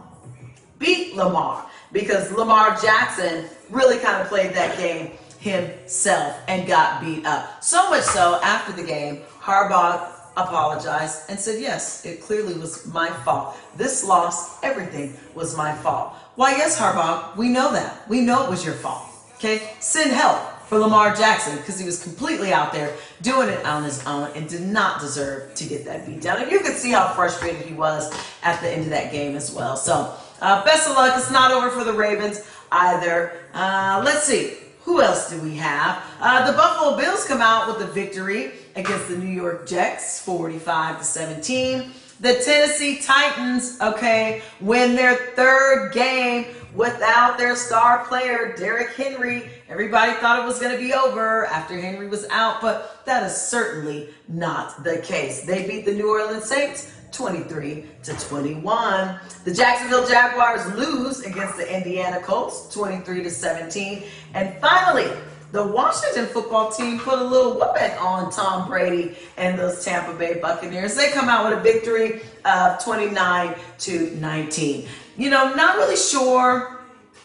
Beat 0.79 1.17
Lamar 1.17 1.67
because 1.93 2.31
Lamar 2.33 2.77
Jackson 2.81 3.47
really 3.71 3.99
kind 3.99 4.23
of 4.23 4.29
played 4.29 4.55
that 4.55 4.77
game 4.79 5.13
himself 5.39 6.37
and 6.49 6.67
got 6.69 7.01
beat 7.01 7.27
up. 7.27 7.63
So 7.63 7.91
much 7.91 8.05
so, 8.05 8.41
after 8.43 8.73
the 8.73 8.83
game, 8.83 9.23
Harbaugh 9.41 10.13
apologized 10.37 11.29
and 11.29 11.39
said, 11.39 11.61
Yes, 11.61 12.05
it 12.05 12.23
clearly 12.23 12.55
was 12.55 12.87
my 12.87 13.11
fault. 13.11 13.57
This 13.77 14.05
loss, 14.05 14.63
everything 14.63 15.17
was 15.35 15.57
my 15.57 15.75
fault. 15.75 16.15
Why, 16.41 16.53
yes, 16.53 16.79
Harbaugh, 16.79 17.37
we 17.37 17.51
know 17.51 17.71
that. 17.73 18.09
We 18.09 18.23
know 18.23 18.45
it 18.45 18.49
was 18.49 18.65
your 18.65 18.73
fault. 18.73 19.07
Okay? 19.35 19.75
Send 19.79 20.11
help 20.11 20.41
for 20.63 20.79
Lamar 20.79 21.15
Jackson 21.15 21.55
because 21.59 21.79
he 21.79 21.85
was 21.85 22.03
completely 22.03 22.51
out 22.51 22.73
there 22.73 22.97
doing 23.21 23.51
it 23.51 23.63
on 23.67 23.85
his 23.85 24.03
own 24.07 24.31
and 24.35 24.49
did 24.49 24.63
not 24.63 25.03
deserve 25.03 25.55
to 25.57 25.65
get 25.67 25.85
that 25.85 26.07
beat 26.07 26.23
down. 26.23 26.41
And 26.41 26.51
you 26.51 26.61
could 26.61 26.77
see 26.77 26.93
how 26.93 27.09
frustrated 27.13 27.67
he 27.67 27.75
was 27.75 28.11
at 28.43 28.59
the 28.63 28.71
end 28.71 28.85
of 28.85 28.89
that 28.89 29.13
game 29.13 29.37
as 29.37 29.53
well. 29.53 29.77
So, 29.77 30.15
uh, 30.41 30.65
best 30.65 30.89
of 30.89 30.97
luck. 30.97 31.13
It's 31.19 31.31
not 31.31 31.53
over 31.53 31.69
for 31.69 31.85
the 31.85 31.93
Ravens 31.93 32.43
either. 32.73 33.37
Uh, 33.53 34.01
let's 34.03 34.23
see. 34.23 34.55
Who 34.85 35.03
else 35.03 35.29
do 35.29 35.39
we 35.43 35.57
have? 35.57 36.03
Uh, 36.23 36.51
the 36.51 36.57
Buffalo 36.57 36.97
Bills 36.97 37.27
come 37.27 37.43
out 37.43 37.67
with 37.69 37.87
a 37.87 37.93
victory 37.93 38.53
against 38.77 39.09
the 39.09 39.19
New 39.19 39.29
York 39.29 39.69
Jets, 39.69 40.23
45 40.23 41.01
to 41.01 41.05
17. 41.05 41.93
The 42.21 42.35
Tennessee 42.35 42.99
Titans, 42.99 43.79
okay, 43.81 44.43
win 44.61 44.95
their 44.95 45.15
third 45.35 45.93
game 45.95 46.49
without 46.75 47.39
their 47.39 47.57
star 47.57 48.05
player, 48.05 48.55
Derrick 48.59 48.95
Henry. 48.95 49.49
Everybody 49.71 50.13
thought 50.13 50.39
it 50.39 50.45
was 50.45 50.59
going 50.59 50.73
to 50.73 50.79
be 50.79 50.93
over 50.93 51.47
after 51.47 51.81
Henry 51.81 52.09
was 52.09 52.27
out, 52.31 52.61
but 52.61 53.07
that 53.07 53.23
is 53.23 53.35
certainly 53.35 54.11
not 54.29 54.85
the 54.85 54.99
case. 54.99 55.47
They 55.47 55.67
beat 55.67 55.87
the 55.87 55.95
New 55.95 56.11
Orleans 56.11 56.45
Saints 56.45 56.93
23 57.13 57.87
to 58.03 58.13
21. 58.13 59.21
The 59.45 59.55
Jacksonville 59.55 60.07
Jaguars 60.07 60.75
lose 60.75 61.21
against 61.21 61.57
the 61.57 61.75
Indiana 61.75 62.21
Colts 62.21 62.73
23 62.75 63.23
to 63.23 63.31
17. 63.31 64.03
And 64.35 64.61
finally, 64.61 65.11
the 65.53 65.67
Washington 65.67 66.27
football 66.27 66.71
team 66.71 66.99
put 66.99 67.19
a 67.19 67.25
little 67.25 67.55
whooping 67.55 67.93
on 67.99 68.31
Tom 68.31 68.69
Brady 68.69 69.17
and 69.37 69.59
those 69.59 69.85
Tampa 69.85 70.17
Bay 70.17 70.39
Buccaneers. 70.41 70.95
They 70.95 71.11
come 71.11 71.29
out 71.29 71.49
with 71.49 71.59
a 71.59 71.63
victory 71.63 72.21
of 72.45 72.83
29 72.83 73.55
to 73.79 74.11
19. 74.17 74.89
You 75.17 75.31
know, 75.31 75.55
not 75.55 75.77
really 75.77 75.97
sure 75.97 76.81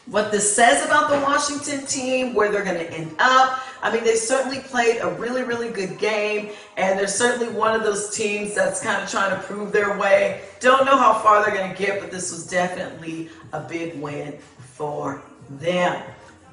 what 0.08 0.32
this 0.32 0.56
says 0.56 0.86
about 0.86 1.10
the 1.10 1.18
Washington 1.20 1.86
team, 1.86 2.34
where 2.34 2.52
they're 2.52 2.64
going 2.64 2.78
to 2.78 2.92
end 2.92 3.16
up. 3.20 3.60
I 3.82 3.92
mean, 3.94 4.04
they 4.04 4.16
certainly 4.16 4.60
played 4.60 5.00
a 5.02 5.10
really, 5.10 5.44
really 5.44 5.70
good 5.70 5.98
game, 5.98 6.50
and 6.78 6.98
they're 6.98 7.08
certainly 7.08 7.52
one 7.52 7.76
of 7.76 7.84
those 7.84 8.16
teams 8.16 8.54
that's 8.54 8.82
kind 8.84 9.02
of 9.02 9.10
trying 9.10 9.36
to 9.36 9.42
prove 9.44 9.72
their 9.72 9.98
way. 9.98 10.42
Don't 10.60 10.86
know 10.86 10.98
how 10.98 11.20
far 11.20 11.44
they're 11.44 11.56
going 11.56 11.72
to 11.72 11.78
get, 11.78 12.00
but 12.00 12.12
this 12.12 12.32
was 12.32 12.46
definitely 12.48 13.30
a 13.54 13.62
big 13.62 14.00
win 14.00 14.38
for 14.60 15.24
them. 15.50 16.04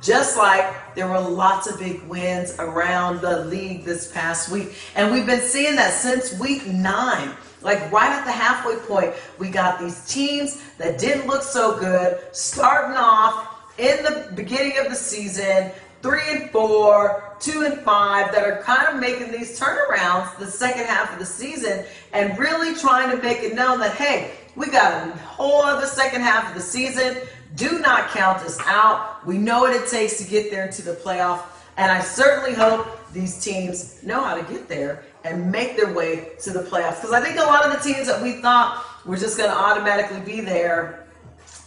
Just 0.02 0.36
like 0.36 0.96
there 0.96 1.06
were 1.06 1.20
lots 1.20 1.68
of 1.68 1.78
big 1.78 2.02
wins 2.02 2.56
around 2.58 3.20
the 3.20 3.44
league 3.44 3.84
this 3.84 4.10
past 4.10 4.50
week. 4.50 4.74
And 4.96 5.14
we've 5.14 5.24
been 5.24 5.40
seeing 5.40 5.76
that 5.76 5.92
since 5.92 6.38
week 6.40 6.66
nine. 6.66 7.30
Like 7.62 7.92
right 7.92 8.10
at 8.10 8.24
the 8.24 8.32
halfway 8.32 8.76
point, 8.76 9.14
we 9.38 9.48
got 9.48 9.78
these 9.78 10.04
teams 10.12 10.60
that 10.78 10.98
didn't 10.98 11.28
look 11.28 11.42
so 11.42 11.78
good 11.78 12.18
starting 12.32 12.96
off 12.96 13.48
in 13.78 14.02
the 14.02 14.32
beginning 14.34 14.76
of 14.78 14.88
the 14.90 14.96
season, 14.96 15.70
three 16.02 16.28
and 16.30 16.50
four, 16.50 17.36
two 17.38 17.62
and 17.62 17.78
five, 17.82 18.32
that 18.32 18.44
are 18.44 18.60
kind 18.62 18.88
of 18.88 19.00
making 19.00 19.30
these 19.30 19.58
turnarounds 19.58 20.36
the 20.38 20.46
second 20.46 20.86
half 20.86 21.12
of 21.12 21.20
the 21.20 21.26
season 21.26 21.84
and 22.12 22.36
really 22.40 22.74
trying 22.74 23.16
to 23.16 23.22
make 23.22 23.38
it 23.44 23.54
known 23.54 23.78
that, 23.78 23.94
hey, 23.94 24.32
we 24.56 24.66
got 24.66 25.06
a 25.06 25.12
whole 25.18 25.62
other 25.62 25.86
second 25.86 26.22
half 26.22 26.48
of 26.48 26.54
the 26.54 26.60
season. 26.60 27.16
Do 27.54 27.78
not 27.80 28.10
count 28.10 28.42
us 28.42 28.58
out. 28.66 29.26
We 29.26 29.38
know 29.38 29.60
what 29.60 29.74
it 29.74 29.88
takes 29.88 30.18
to 30.22 30.28
get 30.28 30.50
there 30.50 30.66
into 30.66 30.82
the 30.82 30.94
playoff. 30.94 31.42
And 31.76 31.90
I 31.90 32.00
certainly 32.00 32.54
hope 32.54 32.86
these 33.12 33.42
teams 33.42 34.02
know 34.02 34.22
how 34.22 34.34
to 34.34 34.42
get 34.52 34.68
there 34.68 35.04
and 35.24 35.50
make 35.50 35.76
their 35.76 35.92
way 35.92 36.30
to 36.40 36.50
the 36.50 36.60
playoffs. 36.60 37.00
Because 37.00 37.12
I 37.12 37.20
think 37.20 37.38
a 37.38 37.42
lot 37.42 37.64
of 37.64 37.72
the 37.72 37.78
teams 37.78 38.06
that 38.06 38.22
we 38.22 38.40
thought 38.40 38.84
were 39.06 39.16
just 39.16 39.36
going 39.38 39.50
to 39.50 39.56
automatically 39.56 40.20
be 40.20 40.40
there 40.40 41.06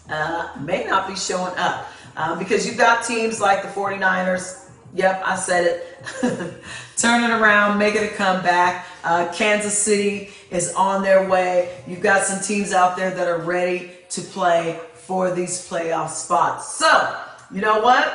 uh, 0.09 0.49
may 0.59 0.85
not 0.85 1.07
be 1.07 1.15
showing 1.15 1.55
up. 1.57 1.87
Uh, 2.17 2.37
because 2.37 2.65
you've 2.65 2.77
got 2.77 3.03
teams 3.03 3.41
like 3.41 3.61
the 3.61 3.67
49ers. 3.67 4.69
Yep, 4.93 5.23
I 5.25 5.35
said 5.35 5.65
it. 5.65 6.63
Turn 6.97 7.23
it 7.23 7.29
around, 7.29 7.77
make 7.77 7.95
it 7.95 8.13
a 8.13 8.15
comeback. 8.15 8.85
Uh, 9.03 9.29
Kansas 9.33 9.77
City 9.77 10.29
is 10.49 10.73
on 10.75 11.03
their 11.03 11.27
way. 11.27 11.83
You've 11.85 12.01
got 12.01 12.23
some 12.23 12.41
teams 12.41 12.71
out 12.71 12.95
there 12.95 13.11
that 13.11 13.27
are 13.27 13.39
ready 13.39 13.91
to 14.11 14.21
play 14.21 14.79
for 15.05 15.31
these 15.31 15.67
playoff 15.67 16.09
spots. 16.09 16.75
So, 16.75 17.17
you 17.53 17.61
know 17.61 17.79
what? 17.79 18.13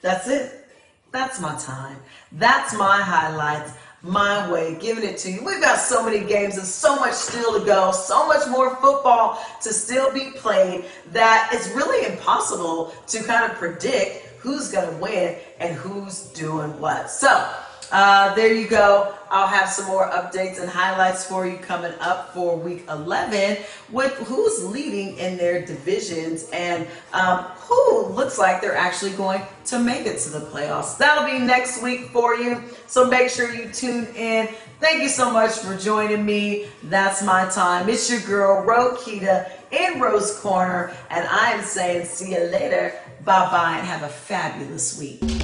That's 0.00 0.28
it. 0.28 0.66
That's 1.12 1.40
my 1.40 1.54
time. 1.58 1.96
That's 2.32 2.74
my 2.74 3.00
highlights, 3.00 3.72
my 4.02 4.50
way, 4.50 4.76
giving 4.80 5.04
it 5.04 5.16
to 5.18 5.30
you. 5.30 5.44
We've 5.44 5.60
got 5.60 5.78
so 5.78 6.04
many 6.04 6.26
games 6.26 6.56
and 6.56 6.66
so 6.66 6.96
much 6.96 7.12
still 7.12 7.58
to 7.58 7.64
go, 7.64 7.92
so 7.92 8.26
much 8.26 8.48
more 8.48 8.74
football 8.76 9.38
to 9.62 9.72
still 9.72 10.12
be 10.12 10.30
played 10.36 10.84
that 11.12 11.50
it's 11.52 11.68
really 11.68 12.12
impossible 12.12 12.92
to 13.06 13.22
kind 13.22 13.50
of 13.50 13.56
predict 13.58 14.26
who's 14.38 14.70
going 14.70 14.90
to 14.90 14.96
win 15.00 15.36
and 15.60 15.74
who's 15.74 16.24
doing 16.32 16.78
what. 16.80 17.10
So, 17.10 17.50
uh, 17.92 18.34
there 18.34 18.52
you 18.52 18.68
go. 18.68 19.14
I'll 19.30 19.48
have 19.48 19.68
some 19.68 19.86
more 19.86 20.08
updates 20.10 20.60
and 20.60 20.70
highlights 20.70 21.24
for 21.26 21.46
you 21.46 21.56
coming 21.56 21.92
up 22.00 22.32
for 22.32 22.56
week 22.56 22.84
11 22.88 23.58
with 23.90 24.12
who's 24.12 24.64
leading 24.64 25.16
in 25.18 25.36
their 25.36 25.64
divisions 25.64 26.48
and 26.52 26.86
um, 27.12 27.38
who 27.56 28.06
looks 28.06 28.38
like 28.38 28.60
they're 28.60 28.76
actually 28.76 29.12
going 29.12 29.42
to 29.66 29.78
make 29.78 30.06
it 30.06 30.18
to 30.20 30.30
the 30.30 30.40
playoffs. 30.46 30.96
That'll 30.96 31.26
be 31.26 31.44
next 31.44 31.82
week 31.82 32.10
for 32.10 32.36
you. 32.36 32.62
So 32.86 33.06
make 33.06 33.28
sure 33.28 33.52
you 33.52 33.68
tune 33.70 34.06
in. 34.14 34.48
Thank 34.80 35.02
you 35.02 35.08
so 35.08 35.30
much 35.30 35.52
for 35.52 35.76
joining 35.76 36.24
me. 36.24 36.66
That's 36.84 37.22
my 37.22 37.48
time. 37.48 37.88
It's 37.88 38.10
your 38.10 38.20
girl, 38.20 38.64
Rokita 38.64 39.50
in 39.72 40.00
Rose 40.00 40.38
Corner, 40.38 40.94
and 41.10 41.26
I 41.26 41.52
am 41.52 41.64
saying 41.64 42.06
see 42.06 42.32
you 42.32 42.40
later. 42.40 42.92
Bye 43.24 43.50
bye 43.50 43.78
and 43.78 43.86
have 43.86 44.02
a 44.02 44.08
fabulous 44.08 44.98
week. 44.98 45.43